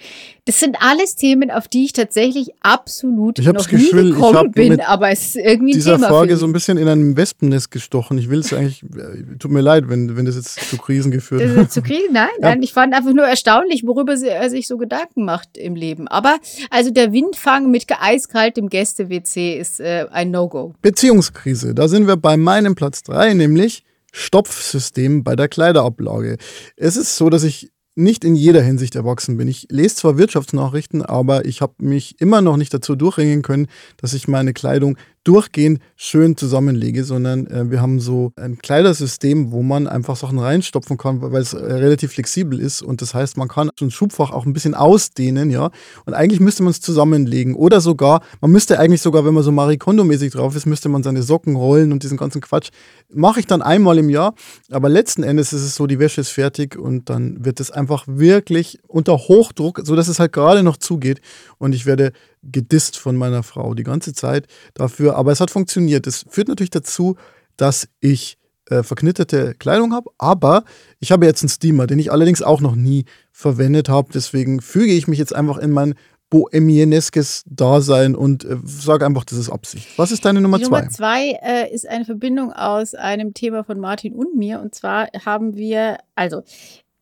[0.46, 5.10] Das sind alles Themen, auf die ich tatsächlich absolut ich noch nie gekommen bin, aber
[5.10, 8.18] es ist irgendwie ein dieser Thema Frage so ein bisschen in einem Wespennest gestochen.
[8.18, 11.58] Ich will es eigentlich, äh, tut mir leid, wenn, wenn das jetzt zu Krisen geführt
[11.58, 11.72] hat.
[11.72, 12.12] Zu Krisen?
[12.12, 12.50] Nein, ja.
[12.50, 16.08] nein, ich fand einfach nur erstaunlich, worüber er sich so Gedanken macht im Leben.
[16.08, 16.38] Aber
[16.70, 20.74] also der Windfang mit eiskaltem Gäste-WC ist äh, ein No-Go.
[20.82, 26.38] Beziehungskrise, da sind wir bei meinem Platz 3, nämlich Stopfsystem bei der Kleiderablage.
[26.78, 29.48] Es ist so, dass ich nicht in jeder Hinsicht erwachsen bin.
[29.48, 33.68] Ich lese zwar Wirtschaftsnachrichten, aber ich habe mich immer noch nicht dazu durchringen können,
[33.98, 39.64] dass ich meine Kleidung durchgehend schön zusammenlege, sondern äh, wir haben so ein Kleidersystem, wo
[39.64, 43.48] man einfach Sachen reinstopfen kann, weil es äh, relativ flexibel ist und das heißt, man
[43.48, 45.72] kann so ein Schubfach auch ein bisschen ausdehnen, ja.
[46.06, 49.52] Und eigentlich müsste man es zusammenlegen oder sogar, man müsste eigentlich sogar, wenn man so
[49.52, 52.70] Marie Kondo-mäßig drauf ist, müsste man seine Socken rollen und diesen ganzen Quatsch.
[53.14, 54.34] Mache ich dann einmal im Jahr,
[54.72, 58.06] aber letzten Endes ist es so, die Wäsche ist fertig und dann wird es einfach
[58.08, 61.22] wirklich unter Hochdruck, so dass es halt gerade noch zugeht
[61.58, 62.12] und ich werde
[62.44, 66.08] gedisst von meiner Frau die ganze Zeit dafür, aber es hat funktioniert.
[66.08, 67.16] Es führt natürlich dazu,
[67.58, 68.38] dass ich
[68.70, 70.64] äh, verknitterte Kleidung habe, aber
[71.00, 74.10] ich habe jetzt einen Steamer, den ich allerdings auch noch nie verwendet habe.
[74.14, 75.96] Deswegen füge ich mich jetzt einfach in mein
[76.30, 79.88] bohemieneskes Dasein und äh, sage einfach, das ist Absicht.
[79.98, 80.80] Was ist deine Nummer Die zwei?
[80.80, 84.60] Nummer zwei äh, ist eine Verbindung aus einem Thema von Martin und mir.
[84.60, 86.42] Und zwar haben wir, also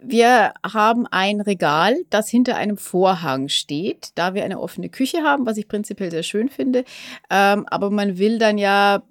[0.02, 5.45] wir haben ein Regal, das hinter einem Vorhang steht, da wir eine offene Küche haben,
[5.45, 6.84] was ich prinzipiell sehr schön finde.
[7.30, 9.04] Ähm, aber man will dann ja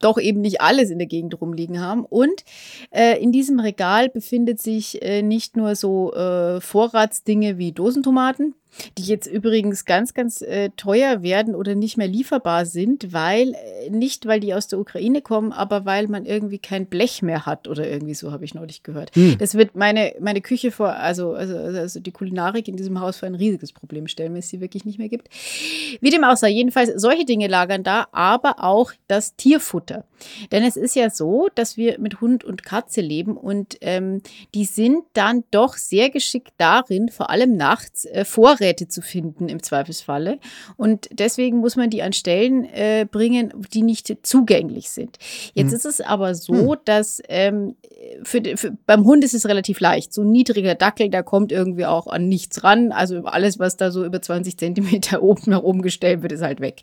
[0.00, 2.04] doch eben nicht alles in der Gegend rumliegen haben.
[2.04, 2.44] Und
[2.90, 8.54] äh, in diesem Regal befindet sich äh, nicht nur so äh, Vorratsdinge wie Dosentomaten,
[8.98, 13.90] die jetzt übrigens ganz, ganz äh, teuer werden oder nicht mehr lieferbar sind, weil, äh,
[13.90, 17.68] nicht weil die aus der Ukraine kommen, aber weil man irgendwie kein Blech mehr hat
[17.68, 19.14] oder irgendwie so, habe ich neulich gehört.
[19.14, 19.36] Hm.
[19.38, 23.26] Das wird meine, meine Küche vor, also, also, also die Kulinarik in diesem Haus für
[23.26, 25.28] ein riesiges Problem stellen, wenn es sie wirklich nicht mehr gibt.
[26.00, 30.04] Wie dem auch sei, jedenfalls solche Dinge lagern da, aber auch das Tierfutter.
[30.52, 34.22] Denn es ist ja so, dass wir mit Hund und Katze leben und ähm,
[34.54, 39.62] die sind dann doch sehr geschickt darin, vor allem nachts äh, Vorräte zu finden im
[39.62, 40.38] Zweifelsfalle.
[40.76, 45.18] Und deswegen muss man die an Stellen äh, bringen, die nicht zugänglich sind.
[45.54, 45.76] Jetzt hm.
[45.76, 46.78] ist es aber so, hm.
[46.84, 47.76] dass ähm,
[48.24, 50.12] für, für, beim Hund ist es relativ leicht.
[50.12, 52.92] So ein niedriger Dackel, der kommt irgendwie auch an nichts ran.
[52.92, 56.60] Also alles, was da so über 20 Zentimeter oben nach oben gestellt wird, ist halt
[56.60, 56.82] weg.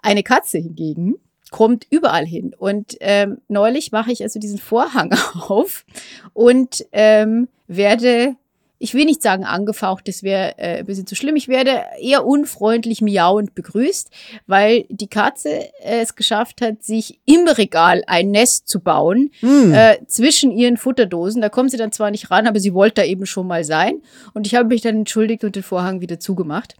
[0.00, 1.16] Eine Katze hingegen,
[1.50, 2.54] kommt überall hin.
[2.56, 5.12] Und ähm, neulich mache ich also diesen Vorhang
[5.48, 5.84] auf
[6.32, 8.36] und ähm, werde,
[8.78, 12.24] ich will nicht sagen angefaucht, das wäre äh, ein bisschen zu schlimm, ich werde eher
[12.24, 14.10] unfreundlich miauend begrüßt,
[14.46, 15.50] weil die Katze
[15.82, 19.72] äh, es geschafft hat, sich im Regal ein Nest zu bauen mm.
[19.72, 21.42] äh, zwischen ihren Futterdosen.
[21.42, 24.00] Da kommt sie dann zwar nicht ran, aber sie wollte da eben schon mal sein.
[24.34, 26.74] Und ich habe mich dann entschuldigt und den Vorhang wieder zugemacht.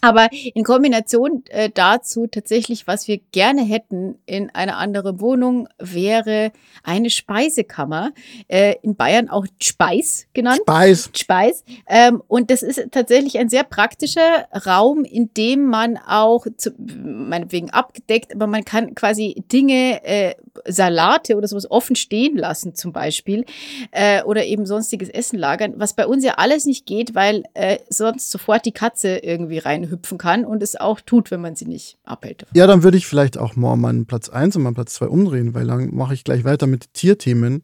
[0.00, 6.52] Aber in Kombination äh, dazu tatsächlich, was wir gerne hätten in einer anderen Wohnung, wäre
[6.82, 8.12] eine Speisekammer.
[8.48, 10.60] Äh, in Bayern auch Speis genannt.
[10.62, 11.10] Speis.
[11.14, 11.64] Speis.
[11.88, 17.70] Ähm, und das ist tatsächlich ein sehr praktischer Raum, in dem man auch, zu, meinetwegen
[17.70, 20.34] abgedeckt, aber man kann quasi Dinge, äh,
[20.66, 23.44] Salate oder sowas offen stehen lassen zum Beispiel.
[23.90, 27.78] Äh, oder eben sonstiges Essen lagern, was bei uns ja alles nicht geht, weil äh,
[27.88, 31.66] sonst sofort die Katze irgendwie rein hüpfen kann und es auch tut, wenn man sie
[31.66, 32.46] nicht abhält.
[32.54, 35.54] Ja, dann würde ich vielleicht auch mal meinen Platz 1 und meinen Platz 2 umdrehen,
[35.54, 37.62] weil dann mache ich gleich weiter mit Tierthemen.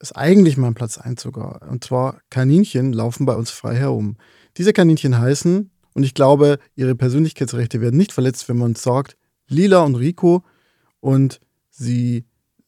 [0.00, 1.62] Ist eigentlich mein Platz 1 sogar.
[1.70, 4.16] Und zwar Kaninchen laufen bei uns frei herum.
[4.56, 9.16] Diese Kaninchen heißen, und ich glaube, ihre Persönlichkeitsrechte werden nicht verletzt, wenn man sagt,
[9.48, 10.44] Lila und Rico.
[11.00, 11.40] Und
[11.70, 12.26] sie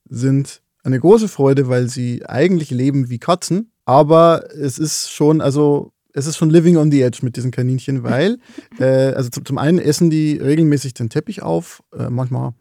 [0.09, 3.73] sind eine große Freude, weil sie eigentlich leben wie Katzen.
[3.85, 8.03] Aber es ist schon, also es ist schon living on the edge mit diesen Kaninchen,
[8.03, 8.39] weil,
[8.79, 12.55] äh, also zum einen essen die regelmäßig den Teppich auf, äh, manchmal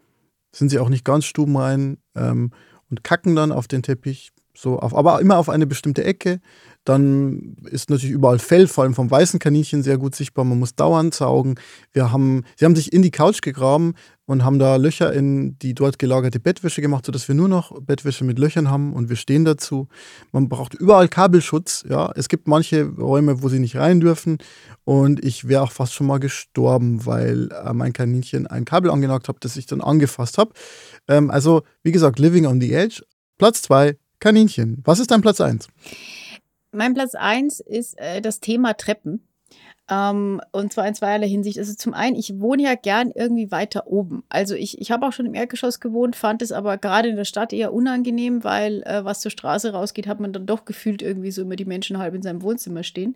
[0.54, 2.52] sind sie auch nicht ganz stubenrein ähm,
[2.90, 6.42] und kacken dann auf den Teppich, so auf, aber immer auf eine bestimmte Ecke.
[6.86, 10.46] Dann ist natürlich überall Fell, vor allem vom weißen Kaninchen sehr gut sichtbar.
[10.46, 11.56] Man muss dauernd saugen.
[11.94, 13.96] Wir haben, sie haben sich in die Couch gegraben
[14.28, 18.24] und haben da Löcher in die dort gelagerte Bettwäsche gemacht, sodass wir nur noch Bettwäsche
[18.24, 19.88] mit Löchern haben und wir stehen dazu.
[20.32, 21.84] Man braucht überall Kabelschutz.
[21.90, 24.38] Ja, es gibt manche Räume, wo sie nicht rein dürfen
[24.84, 29.28] und ich wäre auch fast schon mal gestorben, weil äh, mein Kaninchen ein Kabel angenagt
[29.28, 30.54] hat, das ich dann angefasst habe.
[31.08, 33.04] Ähm, also wie gesagt, Living on the Edge.
[33.40, 34.82] Platz zwei Kaninchen.
[34.86, 35.68] Was ist dein Platz eins?
[36.76, 39.28] Mein Platz 1 ist äh, das Thema Treppen.
[39.90, 41.60] Ähm, und zwar in zweierlei Hinsicht.
[41.60, 44.24] Also zum einen, ich wohne ja gern irgendwie weiter oben.
[44.30, 47.26] Also ich, ich habe auch schon im Erdgeschoss gewohnt, fand es aber gerade in der
[47.26, 51.32] Stadt eher unangenehm, weil äh, was zur Straße rausgeht, hat man dann doch gefühlt irgendwie
[51.32, 53.16] so immer die Menschen halb in seinem Wohnzimmer stehen.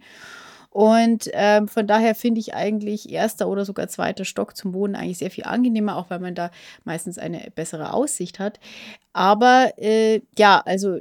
[0.72, 5.17] Und ähm, von daher finde ich eigentlich erster oder sogar zweiter Stock zum Wohnen eigentlich
[5.17, 6.51] sehr viel angenehmer, auch weil man da
[6.84, 8.59] meistens eine bessere Aussicht hat.
[9.11, 10.97] Aber äh, ja, also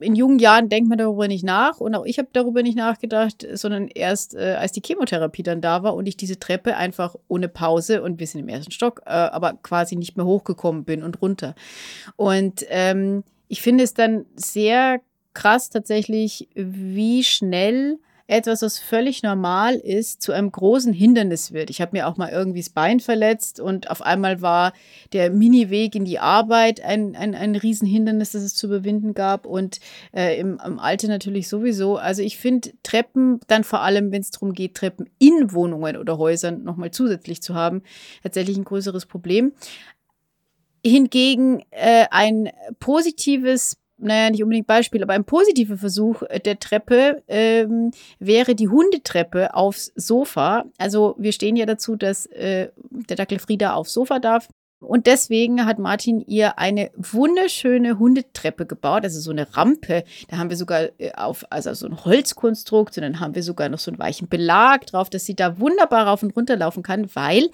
[0.00, 3.46] in jungen Jahren denkt man darüber nicht nach und auch ich habe darüber nicht nachgedacht,
[3.52, 7.48] sondern erst äh, als die Chemotherapie dann da war und ich diese Treppe einfach ohne
[7.48, 11.20] Pause und wir sind im ersten Stock, äh, aber quasi nicht mehr hochgekommen bin und
[11.20, 11.54] runter.
[12.16, 15.00] Und ähm, ich finde es dann sehr
[15.34, 17.98] krass tatsächlich, wie schnell
[18.28, 21.70] etwas, was völlig normal ist, zu einem großen Hindernis wird.
[21.70, 24.72] Ich habe mir auch mal irgendwie das Bein verletzt und auf einmal war
[25.12, 29.78] der Mini-Weg in die Arbeit ein, ein, ein Riesenhindernis, das es zu überwinden gab und
[30.12, 31.96] äh, im, im Alter natürlich sowieso.
[31.98, 36.18] Also ich finde Treppen, dann vor allem, wenn es darum geht, Treppen in Wohnungen oder
[36.18, 37.82] Häusern nochmal zusätzlich zu haben,
[38.24, 39.52] tatsächlich ein größeres Problem.
[40.84, 42.50] Hingegen äh, ein
[42.80, 48.68] positives naja, nicht unbedingt Beispiel, aber ein positiver Versuch äh, der Treppe ähm, wäre die
[48.68, 50.64] Hundetreppe aufs Sofa.
[50.78, 54.48] Also wir stehen ja dazu, dass äh, der Dackel Frieda aufs Sofa darf.
[54.78, 60.04] Und deswegen hat Martin ihr eine wunderschöne Hundetreppe gebaut, also so eine Rampe.
[60.28, 63.70] Da haben wir sogar äh, auf, also so ein Holzkonstrukt und dann haben wir sogar
[63.70, 67.08] noch so einen weichen Belag drauf, dass sie da wunderbar rauf und runter laufen kann,
[67.14, 67.48] weil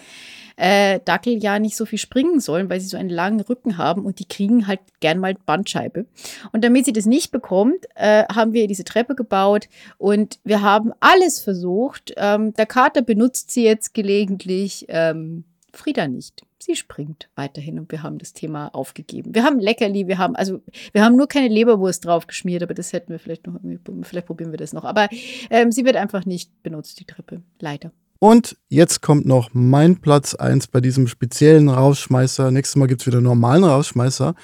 [0.57, 4.05] äh, Dackel ja nicht so viel springen sollen, weil sie so einen langen Rücken haben
[4.05, 6.07] und die kriegen halt gern mal Bandscheibe.
[6.51, 10.93] Und damit sie das nicht bekommt, äh, haben wir diese Treppe gebaut und wir haben
[10.99, 12.13] alles versucht.
[12.17, 18.03] Ähm, der Kater benutzt sie jetzt gelegentlich, ähm, Frieda nicht sie springt weiterhin und wir
[18.03, 19.35] haben das Thema aufgegeben.
[19.35, 20.63] Wir haben Leckerli, wir haben, also
[20.93, 23.59] wir haben nur keine Leberwurst drauf geschmiert, aber das hätten wir vielleicht noch,
[24.03, 24.85] vielleicht probieren wir das noch.
[24.85, 25.09] Aber
[25.51, 27.93] ähm, sie wird einfach nicht benutzt, die Treppe, leider.
[28.19, 32.53] Und jetzt kommt noch mein Platz 1 bei diesem speziellen Rausschmeißer.
[32.53, 34.35] Nächstes Mal gibt es wieder normalen Rausschmeißer.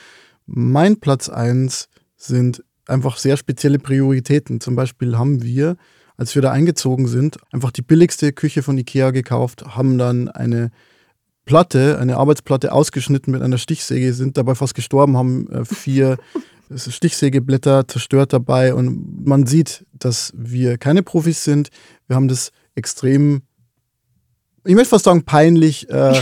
[0.46, 4.60] Mein Platz 1 sind einfach sehr spezielle Prioritäten.
[4.60, 5.76] Zum Beispiel haben wir,
[6.16, 10.72] als wir da eingezogen sind, einfach die billigste Küche von Ikea gekauft, haben dann eine
[11.48, 16.18] Platte, eine Arbeitsplatte ausgeschnitten mit einer Stichsäge, sind dabei fast gestorben, haben äh, vier
[16.76, 21.70] Stichsägeblätter zerstört dabei und man sieht, dass wir keine Profis sind.
[22.06, 23.40] Wir haben das extrem,
[24.66, 26.20] ich möchte fast sagen, peinlich, äh,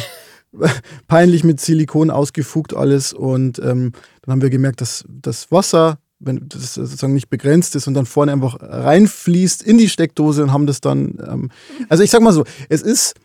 [1.08, 3.90] peinlich mit Silikon ausgefugt alles und ähm,
[4.22, 8.06] dann haben wir gemerkt, dass das Wasser wenn das sozusagen nicht begrenzt ist und dann
[8.06, 11.50] vorne einfach reinfließt in die Steckdose und haben das dann, ähm,
[11.90, 13.16] also ich sag mal so, es ist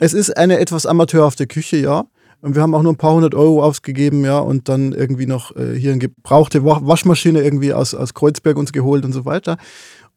[0.00, 2.04] es ist eine etwas amateurhafte Küche, ja.
[2.40, 5.56] Und wir haben auch nur ein paar hundert Euro ausgegeben, ja, und dann irgendwie noch
[5.56, 9.56] äh, hier eine gebrauchte Waschmaschine irgendwie aus, aus Kreuzberg uns geholt und so weiter.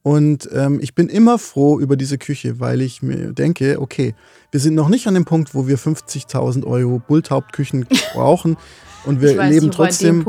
[0.04, 4.16] Und ähm, ich bin immer froh über diese Küche, weil ich mir denke, okay,
[4.52, 8.58] wir sind noch nicht an dem Punkt, wo wir 50.000 Euro Bulthauptküchen brauchen.
[9.06, 10.24] Und wir weiß, leben trotzdem.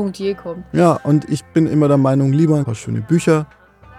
[0.73, 3.47] Ja, und ich bin immer der Meinung, lieber ein paar schöne Bücher,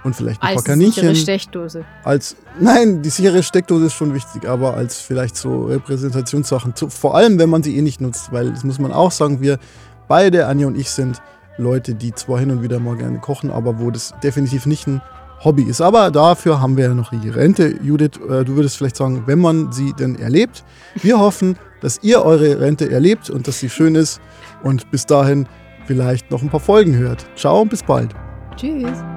[0.04, 0.92] und vielleicht ein als paar Kaninchen.
[0.92, 1.84] Sichere Steckdose.
[2.04, 6.74] Als nein, die sichere Steckdose ist schon wichtig, aber als vielleicht so Repräsentationssachen.
[6.88, 9.58] Vor allem, wenn man sie eh nicht nutzt, weil das muss man auch sagen, wir
[10.06, 11.20] beide, Anja und ich, sind
[11.56, 15.00] Leute, die zwar hin und wieder mal gerne kochen, aber wo das definitiv nicht ein
[15.42, 15.80] Hobby ist.
[15.80, 17.74] Aber dafür haben wir ja noch die Rente.
[17.82, 20.64] Judith, äh, du würdest vielleicht sagen, wenn man sie denn erlebt.
[20.94, 24.20] Wir hoffen, dass ihr eure Rente erlebt und dass sie schön ist
[24.62, 25.46] und bis dahin
[25.86, 27.26] vielleicht noch ein paar Folgen hört.
[27.36, 28.14] Ciao und bis bald.
[28.56, 29.13] Tschüss.